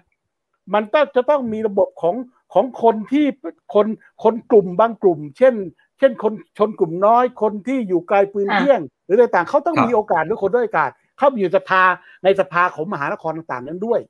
[0.75, 2.15] มันต้องจะต้องมีระบบของ
[2.55, 3.27] ของคนที่
[3.75, 3.87] คน
[4.25, 5.55] คนกลุ่มบางกลุ่ม เช่น
[6.03, 11.83] ช่นคนชนกลุ่มน้อย คนที่อยู่ไกลปืนเที่ยง หรืออะไรต่างเขาต้องมีโอกาสหรือคนด้วยโอกาส เข้าไปอยู่สภา
[12.25, 14.01] ในสภาของมหานครต่างๆ นั้นด้วย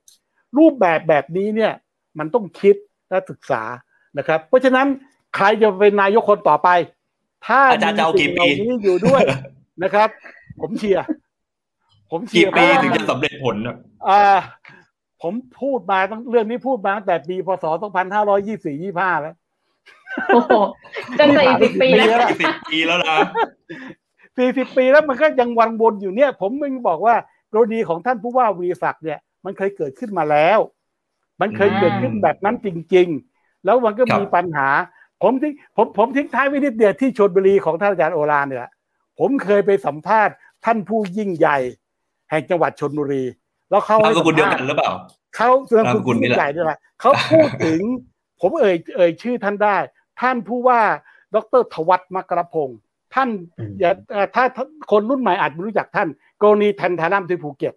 [0.58, 1.72] รูปแบบแบบนี้เนี่ย
[2.18, 2.76] มันต้องคิด
[3.08, 3.62] และศึกษา
[4.18, 4.86] นะครับ เพราะฉะนั้น
[5.36, 6.68] ใครจะเป็นนายกคนต่อไป
[7.46, 9.22] ถ้าอาจารย์จะเอากี่ปีนี้อยู่ด้วย
[9.82, 10.08] นะครับ
[10.60, 11.04] ผมเชียร์
[12.10, 13.56] ผมเชียร์กี่ปีถึงจะสำเร็จผล
[14.08, 14.22] อ่า
[15.22, 17.64] ผมพูดมาตั้งเรื่องนี้พูดมาตั้งแต่ปีพศ
[18.24, 19.34] 2524 25แล้ว
[20.28, 20.52] โอ้โห
[21.18, 23.18] จนสี่สิบปีแล้วสี่สิบปีแล้วนะ
[24.38, 27.14] สี่สิบปีแล้วมันก็ยังวันวนอยู่เนี่ย ผมมึงบอกว่า
[27.52, 30.58] กรณีของท่านผู้ว่าวีศักดิ์เนี่ย มันเคยเกิดขึ้นมาแล้ว
[31.40, 34.68] มันเคยเกิดขึ้นแบบนั้นจริง ๆ แล้วมันก็มีปัญหา
[35.22, 38.70] ผมทิ้งผมผมทิ้งท้ายไว้นิดเดียวที่ชนบุรีของท่านอาจารย์โอรานเนี่ย
[39.18, 41.58] ผมเคยไปสัมภาษณ์ท่านผู้ยิ่งใหญ่
[42.30, 43.24] แห่งจังหวัดชนบุรี
[43.72, 44.92] แล้วเขาให้สัมภาษณ์เดียวกันหรือเปล่า
[45.36, 46.66] เขาเรื่องคุณยิ่งใหญ่ด้วย
[47.00, 47.80] เขาพูดถึง
[48.40, 49.76] ผมเอ่ยเอ่ยชื่อท่านได้
[50.20, 50.80] ท่านผู้ว่า
[51.34, 52.78] ดรทวัตมกรพงศ์
[53.14, 53.28] ท่าน
[53.80, 53.92] อย่า
[54.34, 54.44] ถ้า
[54.90, 56.08] คนรุ่นใหม่อาจไม่รู้จักท่าน
[56.42, 57.74] กรณีแทนทารัมที่ภูเก็ต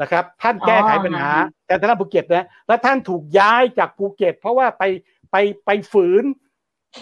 [0.00, 1.30] นะครับ ท่านแก้ไขปัญหา
[1.66, 4.82] แทนทารัมภูเก็ตนะแล้วท่านถูกย้ายจากภูเก็ต เพราะว่าไป
[5.30, 6.24] ไปไปฝืน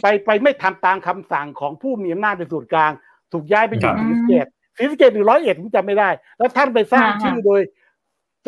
[0.03, 2.93] ไปไปไม่ทำตามคำสั่งของผู้มีอำนาจในส่วนกลาง
[3.33, 6.09] ถูกย้ายไปอยู่ศรีสะเกดศรีสะเกดหรือร้อยเอ็ดผมจำไม่ได้
[6.39, 7.61] แล้วท่านไปสร้างชื่อโดย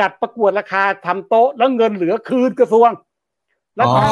[0.00, 2.90] จัดประกวดราคาทำโต๊ะแล้วเงินเหลือคืนกระทรวง
[3.76, 4.06] แล้วท่าน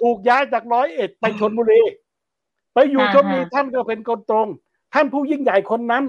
[0.00, 1.82] ถูกย้ายจากร้อยเอ็ดไปชนบุรี
[2.74, 4.48] ไปอยู่ชนบุรีท่านก็เป็นคนตรง
[4.94, 6.04] ท่านผู้ยิ่งใหญ่คนนั้น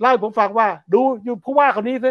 [0.00, 2.10] เล่าให้ผมฟังว่า ดูอยู่ผู้ว่าคนนี้สิ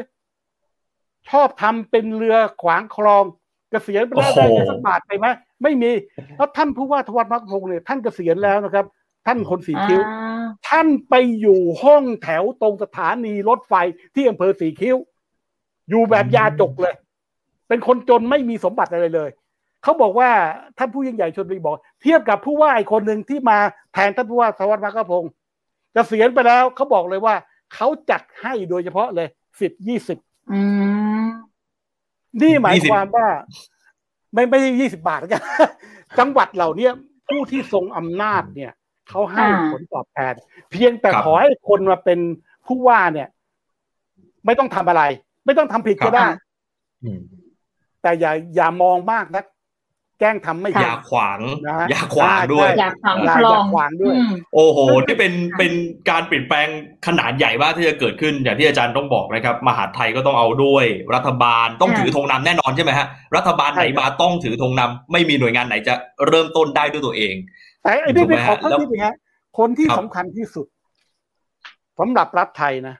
[1.29, 3.23] ชอบทำเป็นเรือขวางคลอง
[3.69, 5.27] เกษียณไปแล้วได้สักบาทไปไหม
[5.63, 5.91] ไม่มี
[6.37, 8.85] แล้วท่านผู้ว่าทวัฒน์มักพงศ์เนี่ยท่านเกษียณแล้วนะครับ
[9.27, 10.01] ท่านคนสีคิ้ว
[10.69, 13.73] ท่านไปอยู่ห้องแถวตรงสถานีรถไฟ
[14.15, 14.97] ที่อำเภอสีคิ้ว
[15.89, 16.95] อยู่แบบยาจกเลย
[17.67, 19.29] เป็นคนจนไม่มีสมบัติอะไรเลย
[19.83, 20.29] เขาบอกว่า
[20.77, 23.57] ท่านผู้ยิ่งใหญ่ชนบุรีบอก เทียบกับผู้ว่าอีกคนหนึ่งที่มา
[23.93, 25.31] แทนท่านผู้ว่าสวัสดิ์มากพงศ์
[25.95, 27.35] จะเสียนไปแล้วเขาบอกเลยว่า
[27.73, 29.27] เขาจัดให้โดยเฉพาะเลย
[29.61, 30.17] สิบยี่สิบ
[32.41, 33.27] นี่หมายความว่า
[34.33, 35.41] ไม่ไม่ใช่ยี่สิบาทกัน
[36.19, 36.89] จังหวัดเหล่านี้
[37.27, 38.71] ผู้ที่ทรงอำนาจเนี่ย
[39.09, 40.33] เขาให้ผลตอบแทน
[40.71, 42.19] เพียงแต่ขอให้คนมาเป็น
[42.67, 43.27] ผู้ว่าเนี่ย
[44.45, 45.03] ไม่ต้องทำอะไร
[45.45, 46.25] ไม่ต้องทำผิดก็ได้
[48.01, 49.43] แต่อย่าอย่ามองมากนะ
[50.19, 51.39] แกล้งทำไม่อย่าขวาง
[51.89, 54.15] อย่าขวางด้วยอย่าขวางคลองขวางด้วย
[54.55, 55.71] โอ้โหนี่เป็นเป็น
[56.09, 56.67] การเปลี่ยนแปลง
[57.07, 60.85] ขนาดใหญ่มากที่จะเกิดขึ้นอย่างที่อาจารย์ต้องบอกนะครับ มหาไทยก็ต้องเอาด้วย
[61.15, 65.93] รัฐบาลต้องถือธงนำแน่นอนใช่ไหมฮะรัฐบาลไหนมาต้องถือธงนำไม่มีหน่วยงานไหนจะ
[66.27, 67.35] เริ่มต้นได้ด้วยตัวเอง
[67.83, 69.15] แต่ไอ้นี่เป็นของข้อที่ฮะ
[69.57, 70.67] คนที่สำคัญที่สุด
[71.99, 72.95] สำหรับรัฐไทยนะ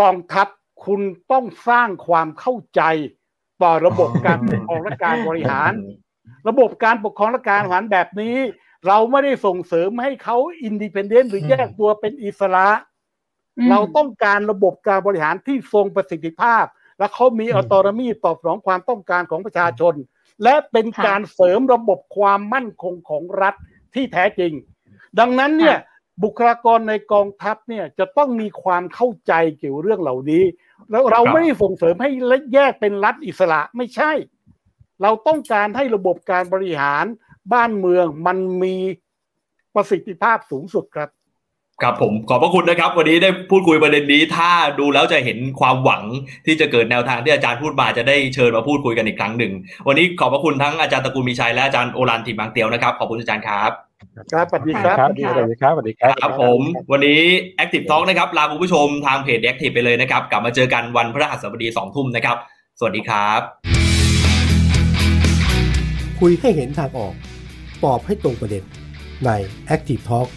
[0.00, 0.46] กองทัพ
[0.84, 1.00] คุณ
[1.32, 2.82] ต้องสร้างความเข้าใจ
[3.62, 5.72] ต่อระบบการปกครองและการบริหาร
[6.48, 8.36] ระบบการปกครองและการบริหารแบบนี้
[8.86, 12.68] เราไม่ได้ส่งเสริมให้เขา independent หรือแยกตัวเป็นอิสระ
[13.70, 16.64] เราต้องการระบบการบริหารที่ทรงประสิทธิภาพ
[16.98, 19.94] และเขามี autonomy ตอบสนองความต้องการของประชาชน
[20.42, 23.54] และเป็นการเสริมระบบความมั่นคงของรัฐ
[23.94, 24.52] ที่แท้จริง
[25.18, 25.76] ดังนั้นเนี่ย
[26.24, 30.44] บุคลากรในกองทัพเนี่ยจะต้องมีความเข้าใจเกี่ยวเรื่องเหล่านี้
[30.90, 32.10] แล้วเราไม่ได้ส่งเสริมให้
[32.54, 34.12] แยกเป็นรัฐอิสระไม่ใช่
[35.02, 37.04] เราต้องการให้ระบบการบริหาร
[37.52, 38.76] บ้านเมืองมันมี
[39.74, 41.08] ประสิทธิภาพสูงสุดครับ
[41.82, 44.50] ครับผมขอบพระคุณนะครับ วันนี้ได้พูดคุยประเด็นนี้ ถ้า
[44.80, 46.02] ดูแล้วจะเห็นความหวัง
[46.46, 49.54] ที่จะเกิดแนวทางที่อาจารย์พูดมาจะได้เชิญมาพูดคุยกันอีกครั้งหนึ่นึ่ง
[49.86, 53.85] วันนี้ขอบพระคุณทั้งอาจารย์ตระกูลมีชัยและอาจารย์โอรันทีบางเตียวนะครับขอบคุณอาจารย์ครับ
[54.32, 55.24] ครับสวัสดีครับสวัสดี
[55.60, 56.60] ครับสวัสดีครับครับผม
[56.92, 57.20] วันนี้
[57.62, 62.36] Active Talk นะครับ ลาคุณผู้ชมทางเพจ Active ไปเลยนะครับ กลับมาเจอกันวันพฤหัสบดีสองทุ่มนะครับ
[62.78, 63.40] สวัสดีครับ
[66.20, 67.14] คุยให้เห็นทางออก
[67.84, 68.62] ตอบให้ตรงประเด็น
[69.24, 69.30] ใน
[69.74, 70.28] Active Talk